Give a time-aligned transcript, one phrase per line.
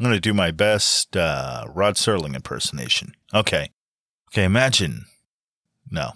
[0.00, 3.12] I'm going to do my best uh, Rod Serling impersonation.
[3.34, 3.68] Okay.
[4.32, 5.04] Okay, imagine.
[5.90, 6.12] No.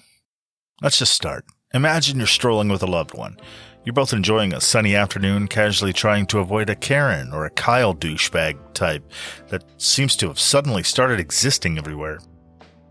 [0.80, 1.44] Let's just start.
[1.74, 3.36] Imagine you're strolling with a loved one.
[3.84, 7.94] You're both enjoying a sunny afternoon, casually trying to avoid a Karen or a Kyle
[7.94, 9.04] douchebag type
[9.48, 12.20] that seems to have suddenly started existing everywhere.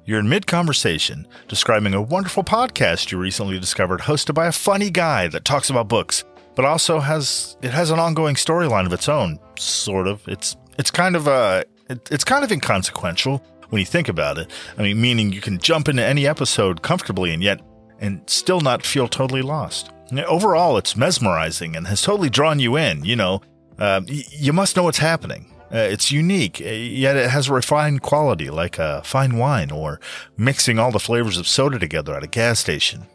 [0.06, 4.92] You're in mid conversation, describing a wonderful podcast you recently discovered hosted by a funny
[4.92, 6.24] guy that talks about books,
[6.54, 10.22] but also has it has an ongoing storyline of its own, sort of.
[10.28, 14.52] It's it's kind of uh it, it's kind of inconsequential when you think about it.
[14.78, 17.62] I mean, meaning you can jump into any episode comfortably and yet
[18.00, 19.90] and still not feel totally lost.
[20.28, 23.06] Overall, it's mesmerizing and has totally drawn you in.
[23.06, 23.42] You know,
[23.80, 25.44] uh, y- you must know what's happening.
[25.74, 30.02] Uh, it's unique, uh, yet it has a refined quality like a fine wine or
[30.36, 33.08] mixing all the flavors of soda together at a gas station.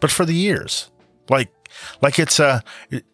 [0.00, 0.90] But for the years,
[1.30, 1.50] like,
[2.02, 2.60] like it's a, uh,
[2.90, 3.04] it,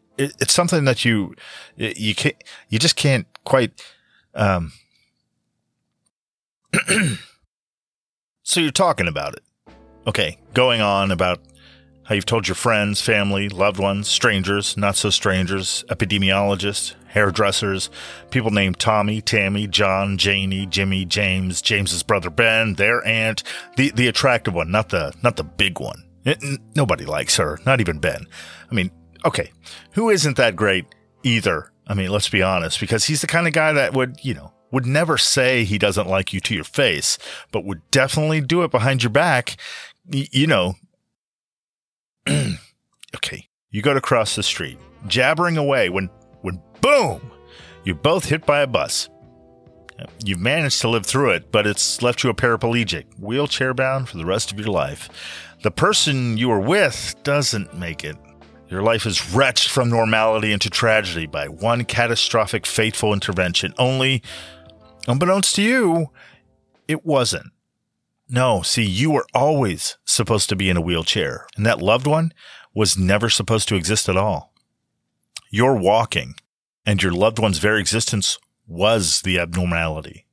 [0.41, 1.35] it's something that you,
[1.77, 2.37] you can't,
[2.69, 3.83] you just can't quite,
[4.37, 4.71] um,
[8.45, 9.43] so you're talking about it.
[10.07, 11.41] Okay, going on about
[12.05, 17.91] how you've told your friends, family, loved ones, strangers, not so strangers, epidemiologists, hairdressers,
[18.31, 23.43] people named Tommy, Tammy, John, Janie, Jimmy, James, James's brother Ben, their aunt,
[23.77, 26.05] the the attractive one, not the not the big one.
[26.25, 28.27] It, n- nobody likes her, not even Ben.
[28.71, 28.93] I mean,
[29.25, 29.51] okay,
[29.95, 30.87] who isn't that great
[31.25, 31.73] either?
[31.91, 34.53] I mean, let's be honest, because he's the kind of guy that would, you know,
[34.71, 37.19] would never say he doesn't like you to your face,
[37.51, 39.57] but would definitely do it behind your back.
[40.09, 40.75] Y- you know,
[43.17, 46.09] okay, you go to cross the street, jabbering away when
[46.43, 47.33] when boom,
[47.83, 49.09] you're both hit by a bus.
[50.25, 54.17] You've managed to live through it, but it's left you a paraplegic, wheelchair bound for
[54.17, 55.09] the rest of your life.
[55.65, 58.17] The person you were with doesn't make it.
[58.71, 63.75] Your life is wretched from normality into tragedy by one catastrophic, fateful intervention.
[63.77, 64.23] Only,
[65.09, 66.11] unbeknownst to you,
[66.87, 67.47] it wasn't.
[68.29, 72.33] No, see, you were always supposed to be in a wheelchair, and that loved one
[72.73, 74.55] was never supposed to exist at all.
[75.51, 76.37] You're walking,
[76.87, 80.27] and your loved one's very existence was the abnormality.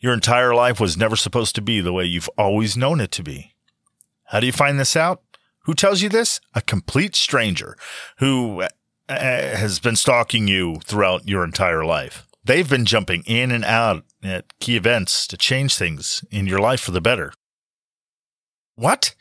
[0.00, 3.22] Your entire life was never supposed to be the way you've always known it to
[3.22, 3.54] be.
[4.24, 5.22] How do you find this out?
[5.64, 6.40] Who tells you this?
[6.54, 7.76] A complete stranger
[8.18, 8.68] who uh,
[9.08, 12.26] has been stalking you throughout your entire life.
[12.44, 16.80] They've been jumping in and out at key events to change things in your life
[16.80, 17.32] for the better.
[18.74, 19.14] What?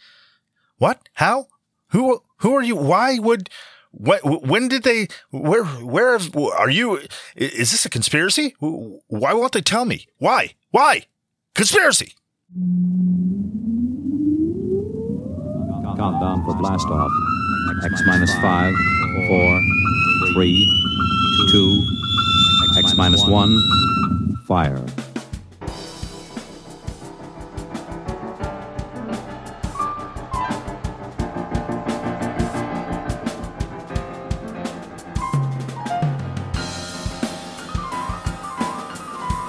[0.77, 1.07] What?
[1.13, 1.47] How?
[1.89, 2.23] Who?
[2.37, 2.75] Who are you?
[2.75, 3.49] Why would?
[3.91, 5.07] When, when did they?
[5.29, 5.65] Where?
[5.65, 6.17] Where
[6.57, 7.01] are you?
[7.35, 8.55] Is this a conspiracy?
[8.59, 10.07] Why won't they tell me?
[10.17, 10.55] Why?
[10.71, 11.05] Why?
[11.53, 12.15] Conspiracy.
[16.01, 17.11] Countdown for blast off.
[17.85, 18.73] X minus five,
[19.27, 19.61] four,
[20.33, 20.67] three,
[21.51, 21.85] two,
[22.75, 23.61] X minus one,
[24.47, 24.83] fire.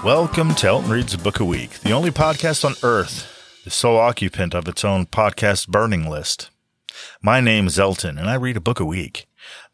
[0.04, 3.31] Welcome to Elton Reads a Book a Week, the only podcast on earth,
[3.64, 6.50] the sole occupant of its own podcast burning list.
[7.20, 9.26] My name is Elton, and I read a book a week.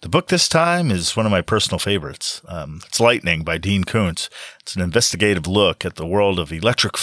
[0.03, 2.43] The book this time is one of my personal favorites.
[2.47, 4.29] Um, it's Lightning by Dean Koontz.
[4.61, 6.97] It's an investigative look at the world of electric.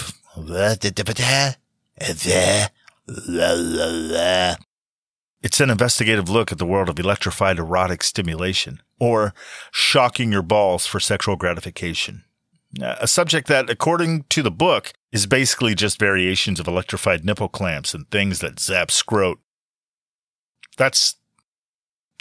[5.41, 9.33] It's an investigative look at the world of electrified erotic stimulation, or
[9.71, 12.23] shocking your balls for sexual gratification.
[12.81, 17.47] Uh, a subject that, according to the book, is basically just variations of electrified nipple
[17.47, 19.37] clamps and things that zap scrot.
[20.77, 21.15] That's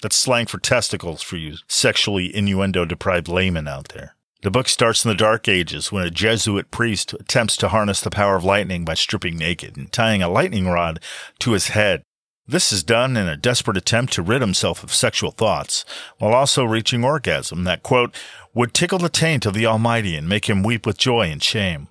[0.01, 4.15] that's slang for testicles for you sexually innuendo deprived laymen out there.
[4.43, 8.11] The book starts in the Dark Ages when a Jesuit priest attempts to harness the
[8.11, 10.99] power of lightning by stripping naked and tying a lightning rod
[11.39, 12.03] to his head.
[12.47, 15.83] This is done in a desperate attempt to rid himself of sexual thoughts,
[16.19, 18.15] while also reaching orgasm that, quote,
[18.53, 21.87] would tickle the taint of the Almighty and make him weep with joy and shame.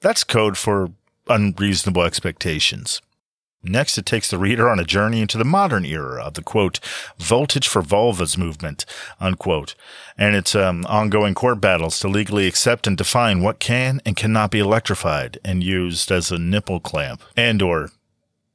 [0.00, 0.90] That's code for
[1.28, 3.00] unreasonable expectations.
[3.62, 6.80] Next, it takes the reader on a journey into the modern era of the quote,
[7.18, 8.84] voltage for vulvas movement,
[9.20, 9.76] unquote,
[10.16, 14.50] and its um, ongoing court battles to legally accept and define what can and cannot
[14.50, 17.90] be electrified and used as a nipple clamp and or,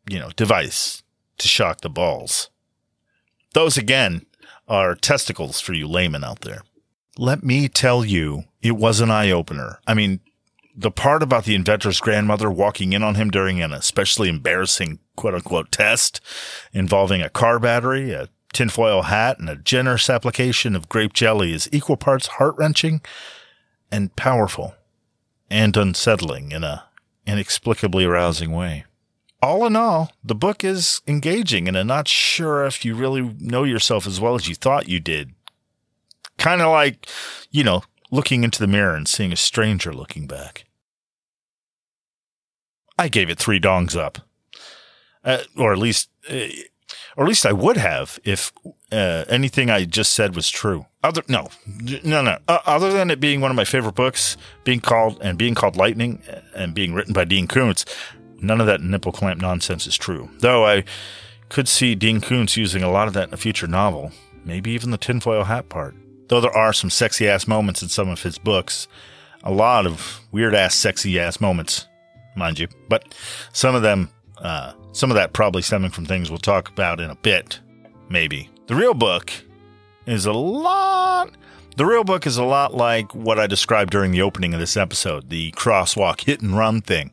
[0.10, 1.03] you know, device
[1.38, 2.50] to shock the balls.
[3.54, 4.26] Those again
[4.68, 6.64] are testicles for you laymen out there.
[7.18, 9.80] Let me tell you, it was an eye opener.
[9.86, 10.20] I mean,
[10.76, 15.36] the part about the inventor's grandmother walking in on him during an especially embarrassing quote
[15.36, 16.20] unquote test
[16.72, 21.70] involving a car battery, a tinfoil hat, and a generous application of grape jelly is
[21.72, 23.02] equal parts heart wrenching
[23.92, 24.74] and powerful
[25.50, 26.86] and unsettling in a
[27.26, 28.86] inexplicably arousing way.
[29.44, 33.66] All in all, the book is engaging and I'm not sure if you really know
[33.66, 35.34] yourself as well as you thought you did.
[36.38, 37.10] Kind of like,
[37.52, 40.64] you know, looking into the mirror and seeing a stranger looking back.
[42.98, 44.20] I gave it three dongs up.
[45.26, 46.48] Uh, or at least, uh,
[47.18, 48.54] or at least I would have if
[48.94, 50.86] uh, anything I just said was true.
[51.04, 51.50] Other no,
[52.02, 52.38] no, no.
[52.48, 55.76] Uh, other than it being one of my favorite books, being called and being called
[55.76, 56.22] Lightning,
[56.56, 57.86] and being written by Dean Koontz,
[58.44, 60.30] none of that nipple clamp nonsense is true.
[60.40, 60.84] Though I
[61.50, 64.12] could see Dean Koontz using a lot of that in a future novel,
[64.44, 65.96] maybe even the tinfoil hat part.
[66.28, 68.88] Though there are some sexy ass moments in some of his books,
[69.44, 71.88] a lot of weird ass sexy ass moments,
[72.36, 73.14] mind you, but
[73.52, 77.10] some of them, uh, some of that probably stemming from things we'll talk about in
[77.10, 77.60] a bit,
[78.10, 78.50] maybe.
[78.68, 79.32] The real book
[80.06, 81.32] is a lot.
[81.76, 84.78] The real book is a lot like what I described during the opening of this
[84.78, 87.12] episode, the crosswalk hit and run thing.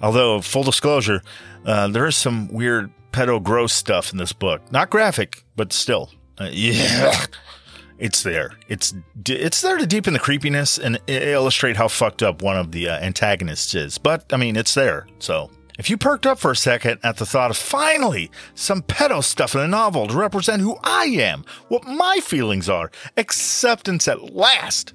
[0.00, 1.22] Although, full disclosure,
[1.64, 4.60] uh, there is some weird pedo gross stuff in this book.
[4.70, 6.10] Not graphic, but still.
[6.38, 7.24] Uh, yeah.
[7.98, 8.52] It's there.
[8.68, 8.94] It's
[9.26, 12.98] it's there to deepen the creepiness and illustrate how fucked up one of the uh,
[12.98, 13.96] antagonists is.
[13.96, 15.06] But I mean, it's there.
[15.18, 19.24] So if you perked up for a second at the thought of finally some pedo
[19.24, 24.34] stuff in a novel to represent who I am, what my feelings are, acceptance at
[24.34, 24.92] last,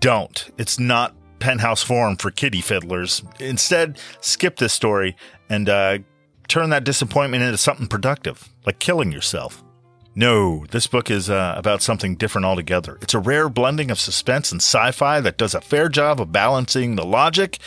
[0.00, 0.50] don't.
[0.58, 3.22] It's not penthouse forum for kitty fiddlers.
[3.40, 5.16] Instead, skip this story
[5.50, 5.98] and uh,
[6.46, 9.62] turn that disappointment into something productive, like killing yourself.
[10.14, 12.98] No, this book is uh, about something different altogether.
[13.00, 16.30] It's a rare blending of suspense and sci fi that does a fair job of
[16.30, 17.58] balancing the logic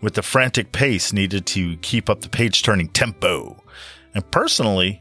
[0.00, 3.62] with the frantic pace needed to keep up the page turning tempo.
[4.14, 4.98] And personally,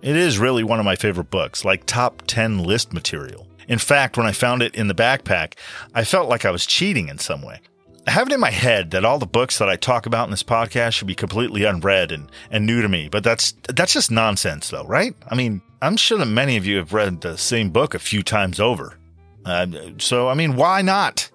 [0.00, 3.45] it is really one of my favorite books, like top 10 list material.
[3.68, 5.54] In fact, when I found it in the backpack,
[5.94, 7.60] I felt like I was cheating in some way.
[8.06, 10.30] I have it in my head that all the books that I talk about in
[10.30, 14.12] this podcast should be completely unread and, and new to me, but that's that's just
[14.12, 15.14] nonsense though, right?
[15.28, 18.22] I mean, I'm sure that many of you have read the same book a few
[18.22, 18.96] times over.
[19.44, 19.66] Uh,
[19.98, 21.30] so, I mean, why not?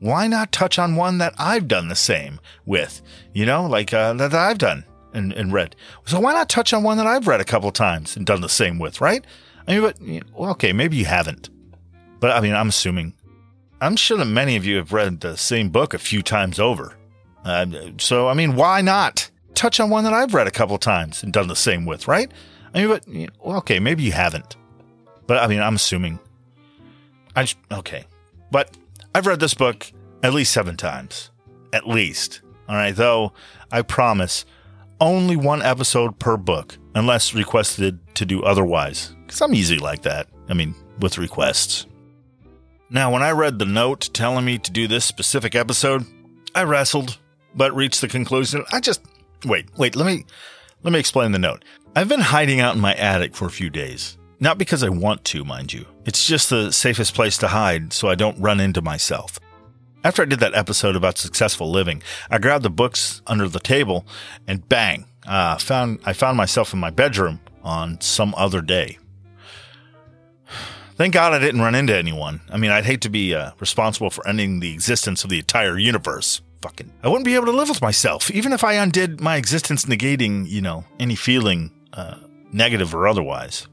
[0.00, 3.00] Why not touch on one that I've done the same with?
[3.32, 4.84] You know, like uh, that I've done
[5.14, 5.74] and, and read.
[6.04, 8.48] So why not touch on one that I've read a couple times and done the
[8.48, 9.24] same with, right?
[9.66, 11.50] I mean, but okay, maybe you haven't,
[12.20, 13.14] but I mean, I'm assuming
[13.80, 16.96] I'm sure that many of you have read the same book a few times over.
[17.44, 17.66] Uh,
[17.98, 21.32] so, I mean, why not touch on one that I've read a couple times and
[21.32, 22.30] done the same with, right?
[22.74, 23.06] I mean, but,
[23.44, 24.56] well, okay, maybe you haven't.
[25.26, 26.18] But, I mean, I'm assuming.
[27.34, 28.06] I just, okay.
[28.50, 28.76] But
[29.14, 29.92] I've read this book
[30.22, 31.30] at least seven times.
[31.72, 32.40] At least.
[32.68, 32.96] All right.
[32.96, 33.32] Though,
[33.70, 34.46] I promise,
[35.00, 39.14] only one episode per book, unless requested to do otherwise.
[39.26, 40.28] Because I'm easy like that.
[40.48, 41.86] I mean, with requests.
[42.88, 46.04] Now, when I read the note telling me to do this specific episode,
[46.54, 47.18] I wrestled,
[47.54, 48.64] but reached the conclusion.
[48.72, 49.00] I just
[49.44, 50.24] wait, wait, let me
[50.82, 51.64] let me explain the note.
[51.96, 54.18] I've been hiding out in my attic for a few days.
[54.38, 55.86] Not because I want to, mind you.
[56.04, 59.40] It's just the safest place to hide so I don't run into myself.
[60.04, 64.06] After I did that episode about successful living, I grabbed the books under the table
[64.46, 68.98] and bang, uh, found I found myself in my bedroom on some other day.
[70.96, 72.40] Thank God I didn't run into anyone.
[72.50, 75.78] I mean, I'd hate to be uh, responsible for ending the existence of the entire
[75.78, 76.40] universe.
[76.62, 79.84] Fucking, I wouldn't be able to live with myself, even if I undid my existence,
[79.84, 82.16] negating, you know, any feeling, uh,
[82.50, 83.68] negative or otherwise.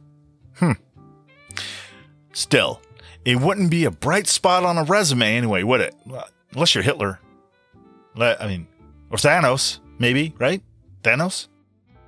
[0.57, 0.73] Hmm.
[2.33, 2.81] Still,
[3.23, 5.95] it wouldn't be a bright spot on a resume anyway, would it?
[6.51, 7.19] Unless you're Hitler.
[8.19, 8.67] I mean,
[9.09, 10.61] or Thanos, maybe, right?
[11.03, 11.47] Thanos?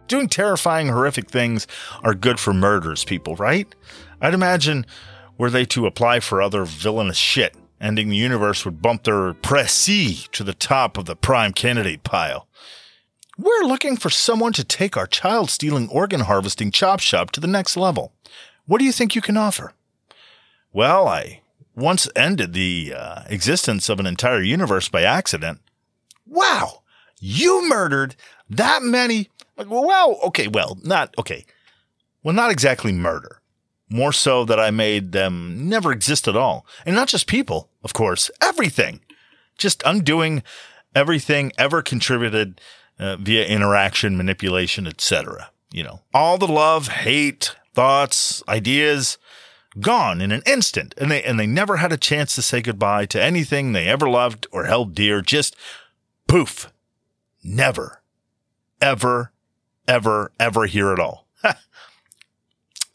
[0.08, 1.66] Doing terrifying, horrific things
[2.04, 3.74] are good for murderers, people, right?
[4.22, 4.86] I'd imagine
[5.38, 10.30] were they to apply for other villainous shit, ending the universe would bump their pressy
[10.32, 12.48] to the top of the prime candidate pile.
[13.38, 17.48] We're looking for someone to take our child stealing organ harvesting chop shop to the
[17.48, 18.13] next level.
[18.65, 19.74] What do you think you can offer?
[20.72, 21.42] Well, I
[21.75, 25.60] once ended the uh, existence of an entire universe by accident.
[26.25, 26.82] Wow,
[27.20, 28.15] you murdered
[28.50, 29.30] that many.
[29.58, 31.46] Well, okay, well, not okay.
[32.24, 33.42] Well, not exactly murder
[33.89, 36.65] more so that I made them never exist at all.
[36.86, 39.01] And not just people, of course, everything.
[39.58, 40.44] Just undoing
[40.96, 42.60] everything ever contributed
[43.00, 45.51] uh, via interaction, manipulation, etc.
[45.72, 49.18] You know, all the love, hate, thoughts, ideas
[49.80, 53.06] gone in an instant and they and they never had a chance to say goodbye
[53.06, 55.54] to anything they ever loved or held dear just
[56.27, 56.72] poof
[57.44, 58.01] never
[58.82, 59.34] ever
[59.86, 61.27] ever ever hear it all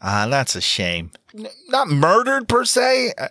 [0.00, 1.10] Ah, that's a shame.
[1.36, 3.12] N- not murdered per se.
[3.18, 3.28] Uh,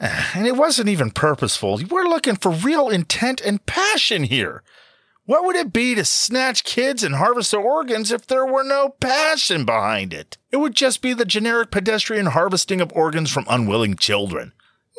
[0.34, 1.78] And it wasn't even purposeful.
[1.90, 4.62] We're looking for real intent and passion here.
[5.26, 8.88] What would it be to snatch kids and harvest their organs if there were no
[9.00, 10.38] passion behind it?
[10.50, 14.52] It would just be the generic pedestrian harvesting of organs from unwilling children.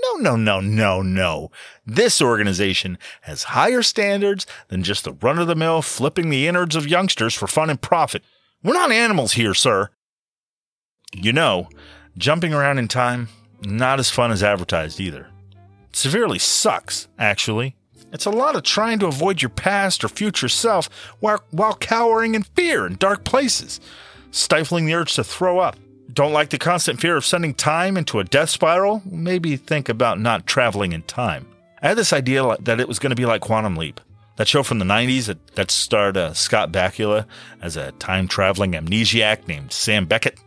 [0.04, 1.52] No, no, no, no, no.
[1.86, 6.76] This organization has higher standards than just the run of the mill flipping the innards
[6.76, 8.24] of youngsters for fun and profit.
[8.64, 9.90] We're not animals here, sir.
[11.14, 11.70] You know,
[12.18, 13.28] jumping around in time,
[13.62, 15.28] not as fun as advertised either.
[15.92, 17.76] Severely sucks, actually.
[18.14, 20.88] It's a lot of trying to avoid your past or future self
[21.20, 23.80] while, while cowering in fear in dark places,
[24.32, 25.78] stifling the urge to throw up.
[26.14, 29.02] Don't like the constant fear of sending time into a death spiral?
[29.06, 31.48] Maybe think about not traveling in time.
[31.82, 34.02] I had this idea that it was going to be like Quantum Leap,
[34.36, 37.26] that show from the 90s that, that starred uh, Scott Bakula
[37.62, 40.38] as a time traveling amnesiac named Sam Beckett,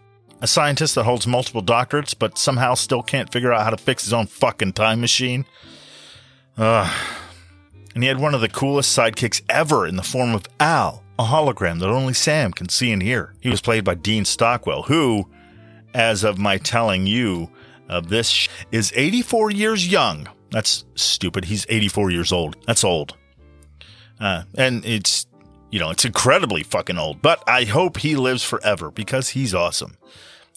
[0.44, 4.04] a scientist that holds multiple doctorates but somehow still can't figure out how to fix
[4.04, 5.46] his own fucking time machine.
[6.58, 6.94] Ugh.
[7.94, 11.24] And he had one of the coolest sidekicks ever in the form of Al, a
[11.24, 13.32] hologram that only Sam can see and hear.
[13.40, 15.30] He was played by Dean Stockwell, who,
[15.94, 17.48] as of my telling you
[17.88, 20.28] of this, sh- is 84 years young.
[20.50, 21.46] That's stupid.
[21.46, 22.56] He's 84 years old.
[22.66, 23.16] That's old.
[24.20, 25.26] Uh, and it's,
[25.70, 27.22] you know, it's incredibly fucking old.
[27.22, 29.96] But I hope he lives forever because he's awesome.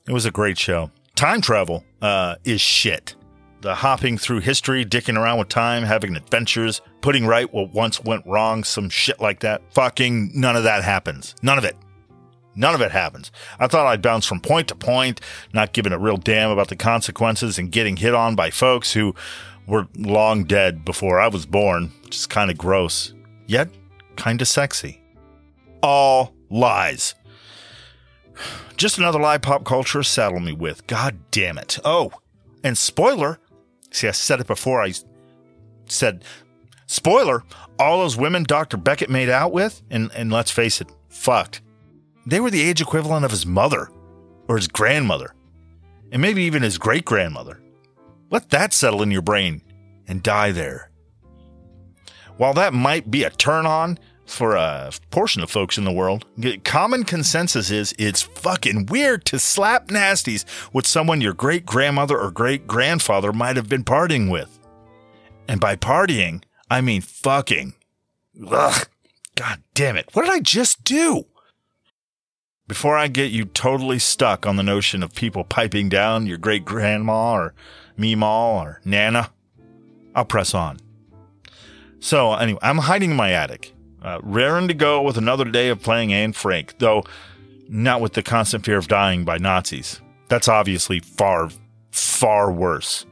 [0.07, 0.89] It was a great show.
[1.15, 3.15] Time travel uh, is shit.
[3.61, 8.25] The hopping through history, dicking around with time, having adventures, putting right what once went
[8.25, 9.61] wrong, some shit like that.
[9.73, 11.35] Fucking none of that happens.
[11.41, 11.75] None of it.
[12.55, 13.31] None of it happens.
[13.59, 15.19] I thought I'd bounce from point to point,
[15.53, 19.13] not giving a real damn about the consequences and getting hit on by folks who
[19.67, 23.13] were long dead before I was born, which is kind of gross,
[23.45, 23.69] yet
[24.15, 25.01] kind of sexy.
[25.83, 27.13] All lies.
[28.77, 30.85] Just another lie pop culture saddle me with.
[30.85, 31.79] God damn it.
[31.83, 32.11] Oh,
[32.63, 33.39] and spoiler.
[33.91, 34.83] See, I said it before.
[34.83, 34.93] I
[35.87, 36.23] said,
[36.85, 37.43] spoiler,
[37.79, 38.77] all those women Dr.
[38.77, 41.61] Beckett made out with, and, and let's face it, fucked.
[42.27, 43.89] They were the age equivalent of his mother
[44.47, 45.33] or his grandmother,
[46.11, 47.59] and maybe even his great grandmother.
[48.29, 49.63] Let that settle in your brain
[50.07, 50.91] and die there.
[52.35, 56.25] While that might be a turn on for a portion of folks in the world,
[56.63, 62.29] common consensus is it's fucking weird to slap nasties with someone your great grandmother or
[62.29, 64.59] great grandfather might have been partying with.
[65.47, 67.73] And by partying, I mean fucking.
[68.47, 68.87] Ugh.
[69.35, 70.09] God damn it.
[70.13, 71.25] What did I just do?
[72.67, 76.65] Before I get you totally stuck on the notion of people piping down your great
[76.65, 77.53] grandma or
[77.97, 79.31] meemaw or nana,
[80.13, 80.79] I'll press on.
[81.99, 85.81] So, anyway, I'm hiding in my attic, uh, raring to go with another day of
[85.81, 87.03] playing Anne Frank, though
[87.69, 90.01] not with the constant fear of dying by Nazis.
[90.27, 91.49] That's obviously far,
[91.91, 93.05] far worse.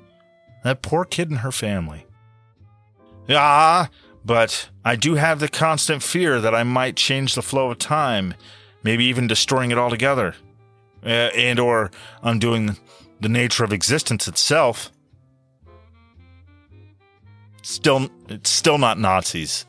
[0.64, 2.06] That poor kid and her family.
[3.30, 3.90] Ah,
[4.24, 8.34] but I do have the constant fear that I might change the flow of time,
[8.84, 10.36] maybe even destroying it altogether,
[11.04, 11.92] uh, and or
[12.24, 12.78] undoing
[13.20, 14.92] the nature of existence itself.
[17.62, 19.66] Still, it's still not Nazis.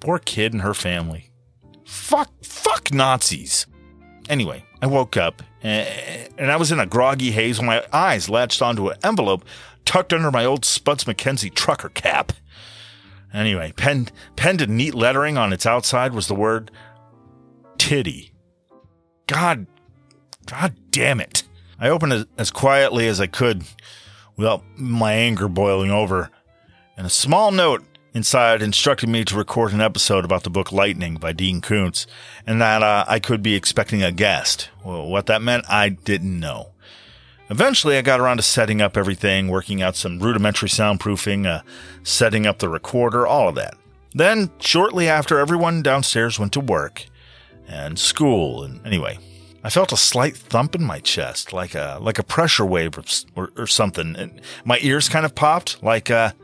[0.00, 1.30] Poor kid and her family.
[1.84, 3.66] Fuck, fuck Nazis.
[4.28, 8.62] Anyway, I woke up and I was in a groggy haze when my eyes latched
[8.62, 9.44] onto an envelope
[9.84, 12.32] tucked under my old Spuds MacKenzie trucker cap.
[13.32, 16.70] Anyway, penned, penned in neat lettering on its outside was the word
[17.78, 18.32] titty.
[19.26, 19.66] God,
[20.46, 21.42] God damn it.
[21.78, 23.64] I opened it as quietly as I could
[24.36, 26.30] without my anger boiling over,
[26.96, 27.84] and a small note
[28.16, 32.06] inside instructed me to record an episode about the book Lightning by Dean Koontz,
[32.46, 34.70] and that uh, I could be expecting a guest.
[34.82, 36.70] Well, what that meant, I didn't know.
[37.50, 41.60] Eventually, I got around to setting up everything, working out some rudimentary soundproofing, uh,
[42.04, 43.76] setting up the recorder, all of that.
[44.14, 47.04] Then, shortly after, everyone downstairs went to work
[47.68, 49.18] and school, and anyway,
[49.62, 53.04] I felt a slight thump in my chest, like a like a pressure wave or,
[53.34, 54.16] or, or something.
[54.16, 56.34] And my ears kind of popped, like a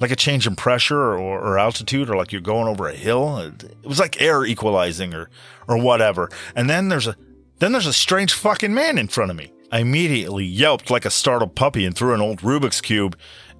[0.00, 3.38] like a change in pressure or, or, altitude, or like you're going over a hill.
[3.38, 5.30] It was like air equalizing or
[5.68, 6.30] or whatever.
[6.54, 7.16] And then there's a
[7.58, 9.52] then there's a strange fucking man in front of me.
[9.70, 13.16] I immediately yelped like a startled puppy and threw an old Rubik's cube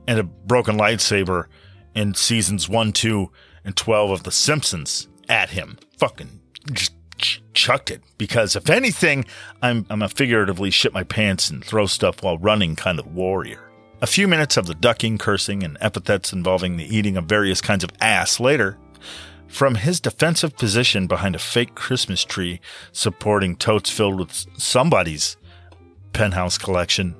[0.07, 1.47] and a broken lightsaber
[1.95, 3.31] in seasons one, two,
[3.65, 5.79] and twelve of The Simpsons at him.
[5.99, 6.41] Fucking
[6.73, 9.25] just ch- chucked it because if anything,
[9.63, 13.71] I'm I'm a figuratively shit my pants and throw stuff while running kind of warrior.
[14.05, 17.83] A few minutes of the ducking, cursing, and epithets involving the eating of various kinds
[17.83, 18.77] of ass later,
[19.49, 22.61] from his defensive position behind a fake Christmas tree
[22.93, 25.39] supporting totes filled with somebody's
[26.13, 27.17] penthouse collection,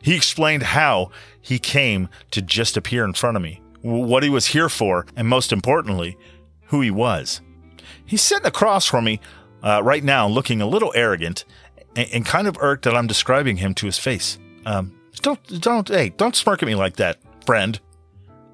[0.00, 4.46] He explained how he came to just appear in front of me, what he was
[4.46, 6.16] here for, and most importantly,
[6.66, 7.40] who he was.
[8.06, 9.18] He's sitting across from me
[9.64, 11.44] uh, right now, looking a little arrogant
[11.96, 14.38] and, and, kind of irked that I'm describing him to his face.
[14.64, 17.78] Um, don't, don't, hey, don't smirk at me like that, friend.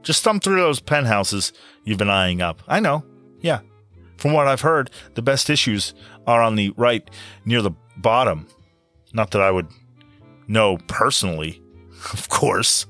[0.03, 1.53] Just thumb through those penthouses
[1.85, 2.63] you've been eyeing up.
[2.69, 3.05] I know.
[3.41, 3.61] Yeah.
[4.17, 5.95] From what I've heard, the best issues
[6.27, 7.09] are on the right
[7.45, 8.47] near the bottom.
[9.13, 9.69] Not that I would
[10.49, 11.63] know personally,
[12.13, 12.87] of course.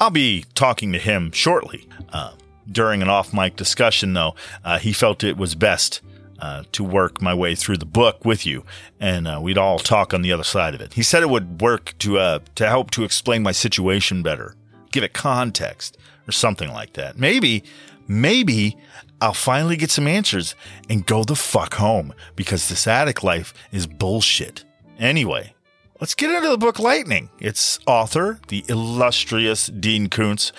[0.00, 1.88] I'll be talking to him shortly.
[2.12, 2.32] Uh,
[2.70, 6.02] during an off mic discussion, though, uh, he felt it was best
[6.38, 8.64] uh, to work my way through the book with you,
[9.00, 10.94] and uh, we'd all talk on the other side of it.
[10.94, 14.54] He said it would work to uh, to help to explain my situation better,
[14.92, 17.18] give it context, or something like that.
[17.18, 17.64] Maybe,
[18.06, 18.76] maybe
[19.20, 20.54] I'll finally get some answers
[20.88, 24.64] and go the fuck home because this attic life is bullshit.
[24.98, 25.54] Anyway,
[26.00, 27.30] let's get into the book Lightning.
[27.40, 30.52] Its author, the illustrious Dean Koontz,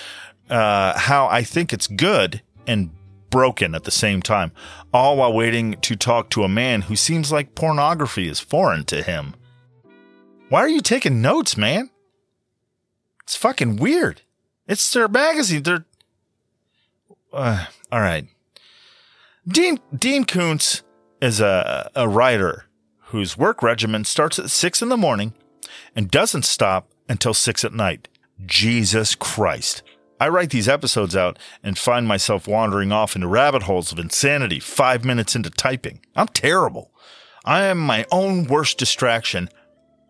[0.49, 2.91] uh, how I think it's good and
[3.29, 4.51] broken at the same time,
[4.93, 9.03] all while waiting to talk to a man who seems like pornography is foreign to
[9.03, 9.35] him.
[10.49, 11.89] Why are you taking notes, man?
[13.23, 14.21] It's fucking weird.
[14.67, 15.63] It's their magazine.
[15.63, 15.85] They're.
[17.31, 18.27] Uh, all right.
[19.47, 20.83] Dean Dean Koontz
[21.21, 22.65] is a, a writer
[23.05, 25.33] whose work regimen starts at six in the morning
[25.95, 28.07] and doesn't stop until six at night.
[28.45, 29.83] Jesus Christ.
[30.19, 34.59] I write these episodes out and find myself wandering off into rabbit holes of insanity
[34.59, 36.01] five minutes into typing.
[36.15, 36.91] I'm terrible.
[37.45, 39.49] I am my own worst distraction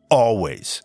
[0.09, 0.81] always.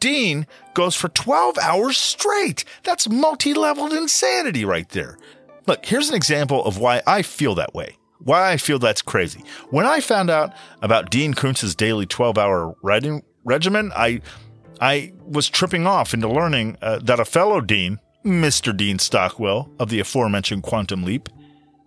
[0.00, 2.64] Dean goes for 12 hours straight.
[2.82, 5.18] That's multi leveled insanity right there.
[5.66, 7.96] Look, here's an example of why I feel that way.
[8.18, 9.44] Why I feel that's crazy.
[9.70, 14.20] When I found out about Dean Koontz's daily 12 hour writing regimen, I,
[14.80, 18.76] I was tripping off into learning uh, that a fellow Dean Mr.
[18.76, 21.28] Dean Stockwell of the aforementioned Quantum Leap.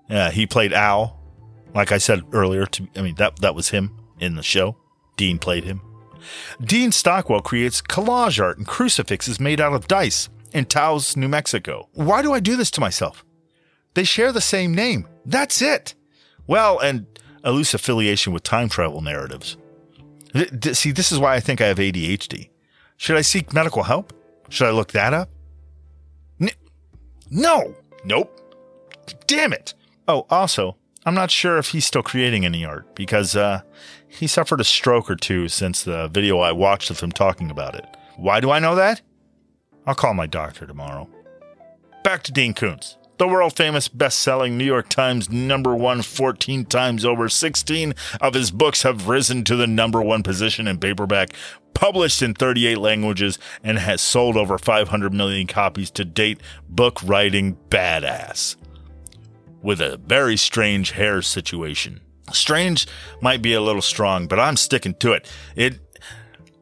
[0.09, 1.19] Uh, he played Al,
[1.73, 2.65] like I said earlier.
[2.65, 4.77] To, I mean, that that was him in the show.
[5.15, 5.81] Dean played him.
[6.61, 11.89] Dean Stockwell creates collage art and crucifixes made out of dice in Taos, New Mexico.
[11.93, 13.25] Why do I do this to myself?
[13.93, 15.07] They share the same name.
[15.25, 15.95] That's it.
[16.45, 17.05] Well, and
[17.43, 19.57] a loose affiliation with time travel narratives.
[20.73, 22.49] See, this is why I think I have ADHD.
[22.97, 24.13] Should I seek medical help?
[24.49, 25.29] Should I look that up?
[27.29, 27.75] No!
[28.03, 28.33] Nope.
[29.25, 29.73] Damn it!
[30.07, 33.61] Oh, also, I'm not sure if he's still creating any art because uh,
[34.07, 37.75] he suffered a stroke or two since the video I watched of him talking about
[37.75, 37.85] it.
[38.15, 39.01] Why do I know that?
[39.85, 41.09] I'll call my doctor tomorrow.
[42.03, 42.97] Back to Dean Koontz.
[43.17, 47.29] The world famous best selling New York Times number one 14 times over.
[47.29, 51.29] 16 of his books have risen to the number one position in paperback,
[51.77, 56.41] published in 38 languages, and has sold over 500 million copies to date.
[56.67, 58.55] Book writing badass.
[59.61, 62.01] With a very strange hair situation.
[62.33, 62.87] Strange
[63.21, 65.31] might be a little strong, but I'm sticking to it.
[65.55, 65.79] It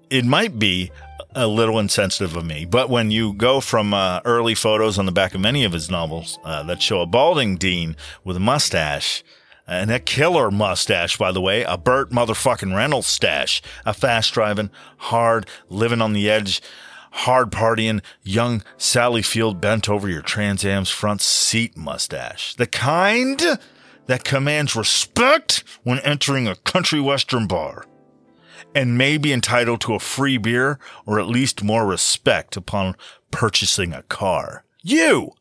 [0.09, 0.91] it might be
[1.35, 2.65] a little insensitive of me.
[2.65, 5.89] But when you go from uh, early photos on the back of many of his
[5.89, 9.23] novels uh, that show a balding Dean with a mustache,
[9.67, 14.69] and a killer mustache, by the way, a Burt motherfucking Reynolds stash, a fast driving,
[14.97, 16.61] hard, living on the edge,
[17.11, 22.55] hard partying, young Sally Field bent over your Trans Am's front seat mustache.
[22.55, 23.41] The kind
[24.07, 27.85] that commands respect when entering a country western bar
[28.75, 32.95] and may be entitled to a free beer or at least more respect upon
[33.31, 34.65] purchasing a car.
[34.83, 35.31] You!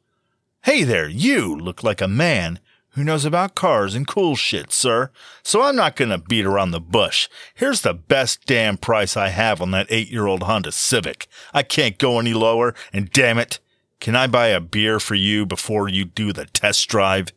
[0.63, 2.59] Hey there, you look like a man
[2.95, 5.11] who knows about cars and cool shit, sir.
[5.43, 7.29] So I'm not gonna beat around the bush.
[7.55, 11.27] Here's the best damn price I have on that eight year old Honda Civic.
[11.53, 13.59] I can't go any lower, and damn it,
[14.01, 17.29] can I buy a beer for you before you do the test drive?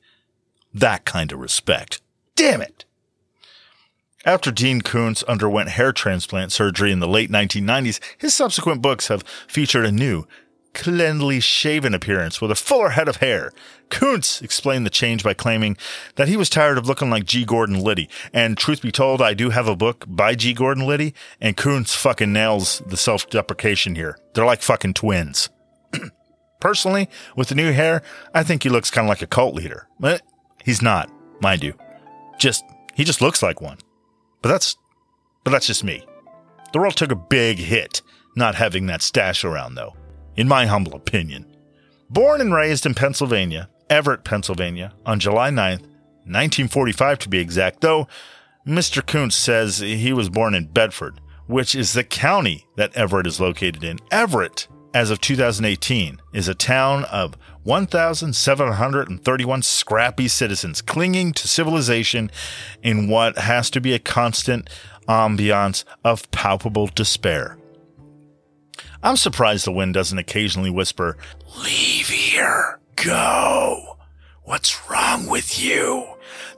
[0.73, 2.01] That kind of respect.
[2.35, 2.85] Damn it!
[4.25, 9.23] After Dean Koontz underwent hair transplant surgery in the late 1990s, his subsequent books have
[9.47, 10.27] featured a new,
[10.73, 13.53] cleanly shaven appearance with a fuller head of hair.
[13.89, 15.77] Koontz explained the change by claiming
[16.15, 17.45] that he was tired of looking like G.
[17.45, 18.09] Gordon Liddy.
[18.33, 20.53] And truth be told, I do have a book by G.
[20.53, 24.17] Gordon Liddy, and Koontz fucking nails the self deprecation here.
[24.33, 25.49] They're like fucking twins.
[26.59, 28.01] Personally, with the new hair,
[28.33, 29.87] I think he looks kind of like a cult leader.
[29.99, 30.21] But
[30.63, 31.09] he's not,
[31.41, 31.73] mind you.
[32.39, 32.63] Just,
[32.95, 33.77] he just looks like one.
[34.41, 34.75] But that's
[35.43, 36.05] but that's just me.
[36.73, 38.01] The world took a big hit
[38.35, 39.95] not having that stash around though,
[40.35, 41.45] in my humble opinion.
[42.09, 45.81] Born and raised in Pennsylvania, Everett, Pennsylvania, on July 9th,
[46.25, 48.07] 1945 to be exact, though
[48.65, 49.05] Mr.
[49.05, 53.83] Koontz says he was born in Bedford, which is the county that Everett is located
[53.83, 53.99] in.
[54.11, 62.29] Everett, as of 2018, is a town of 1,731 scrappy citizens clinging to civilization
[62.83, 64.69] in what has to be a constant
[65.07, 67.57] ambiance of palpable despair.
[69.01, 71.17] I'm surprised the wind doesn't occasionally whisper,
[71.63, 72.66] Leave here,
[73.03, 73.97] go.
[74.43, 76.05] What's wrong with you?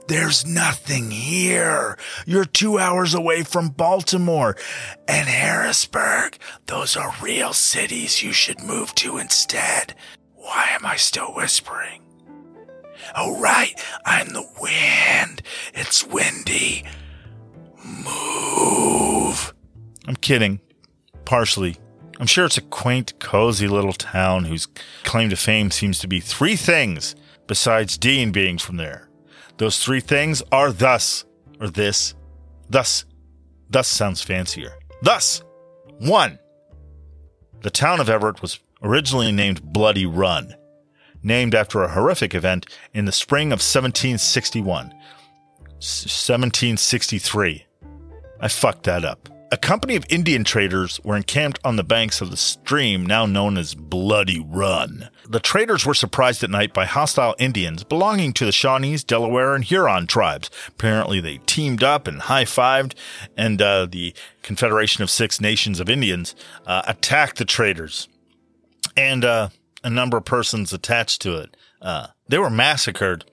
[0.08, 1.96] There's nothing here.
[2.26, 4.56] You're two hours away from Baltimore
[5.06, 6.36] and Harrisburg.
[6.66, 9.94] Those are real cities you should move to instead.
[10.34, 12.02] Why am I still whispering?
[13.16, 13.80] Oh, right.
[14.04, 15.42] I'm the wind.
[15.74, 16.84] It's windy.
[17.84, 19.54] Move.
[20.06, 20.60] I'm kidding.
[21.24, 21.76] Partially.
[22.20, 24.68] I'm sure it's a quaint, cozy little town whose
[25.04, 29.08] claim to fame seems to be three things besides Dean being from there.
[29.56, 31.24] Those three things are thus,
[31.58, 32.14] or this,
[32.68, 33.06] thus.
[33.70, 34.74] Thus sounds fancier.
[35.00, 35.42] Thus,
[35.98, 36.38] one.
[37.62, 40.54] The town of Everett was originally named Bloody Run,
[41.22, 44.90] named after a horrific event in the spring of 1761.
[45.78, 47.66] 1763.
[48.40, 49.39] I fucked that up.
[49.52, 53.58] A company of Indian traders were encamped on the banks of the stream now known
[53.58, 55.10] as Bloody Run.
[55.28, 59.64] The traders were surprised at night by hostile Indians belonging to the Shawnees, Delaware, and
[59.64, 60.50] Huron tribes.
[60.68, 62.94] Apparently, they teamed up and high fived,
[63.36, 68.06] and uh, the Confederation of Six Nations of Indians uh, attacked the traders
[68.96, 69.48] and uh,
[69.82, 71.56] a number of persons attached to it.
[71.82, 73.24] Uh, they were massacred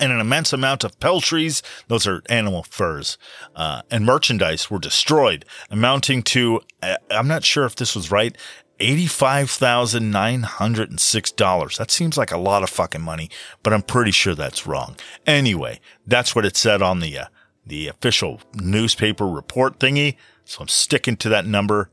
[0.00, 3.16] and an immense amount of peltries, those are animal furs,
[3.54, 8.36] uh, and merchandise were destroyed, amounting to, uh, I'm not sure if this was right,
[8.78, 11.76] $85,906.
[11.78, 13.30] That seems like a lot of fucking money,
[13.62, 14.96] but I'm pretty sure that's wrong.
[15.26, 17.26] Anyway, that's what it said on the, uh,
[17.64, 20.16] the official newspaper report thingy.
[20.44, 21.90] So I'm sticking to that number.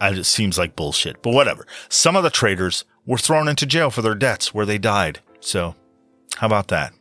[0.00, 1.66] it seems like bullshit, but whatever.
[1.88, 5.20] Some of the traders were thrown into jail for their debts where they died.
[5.40, 5.74] So
[6.36, 6.92] how about that?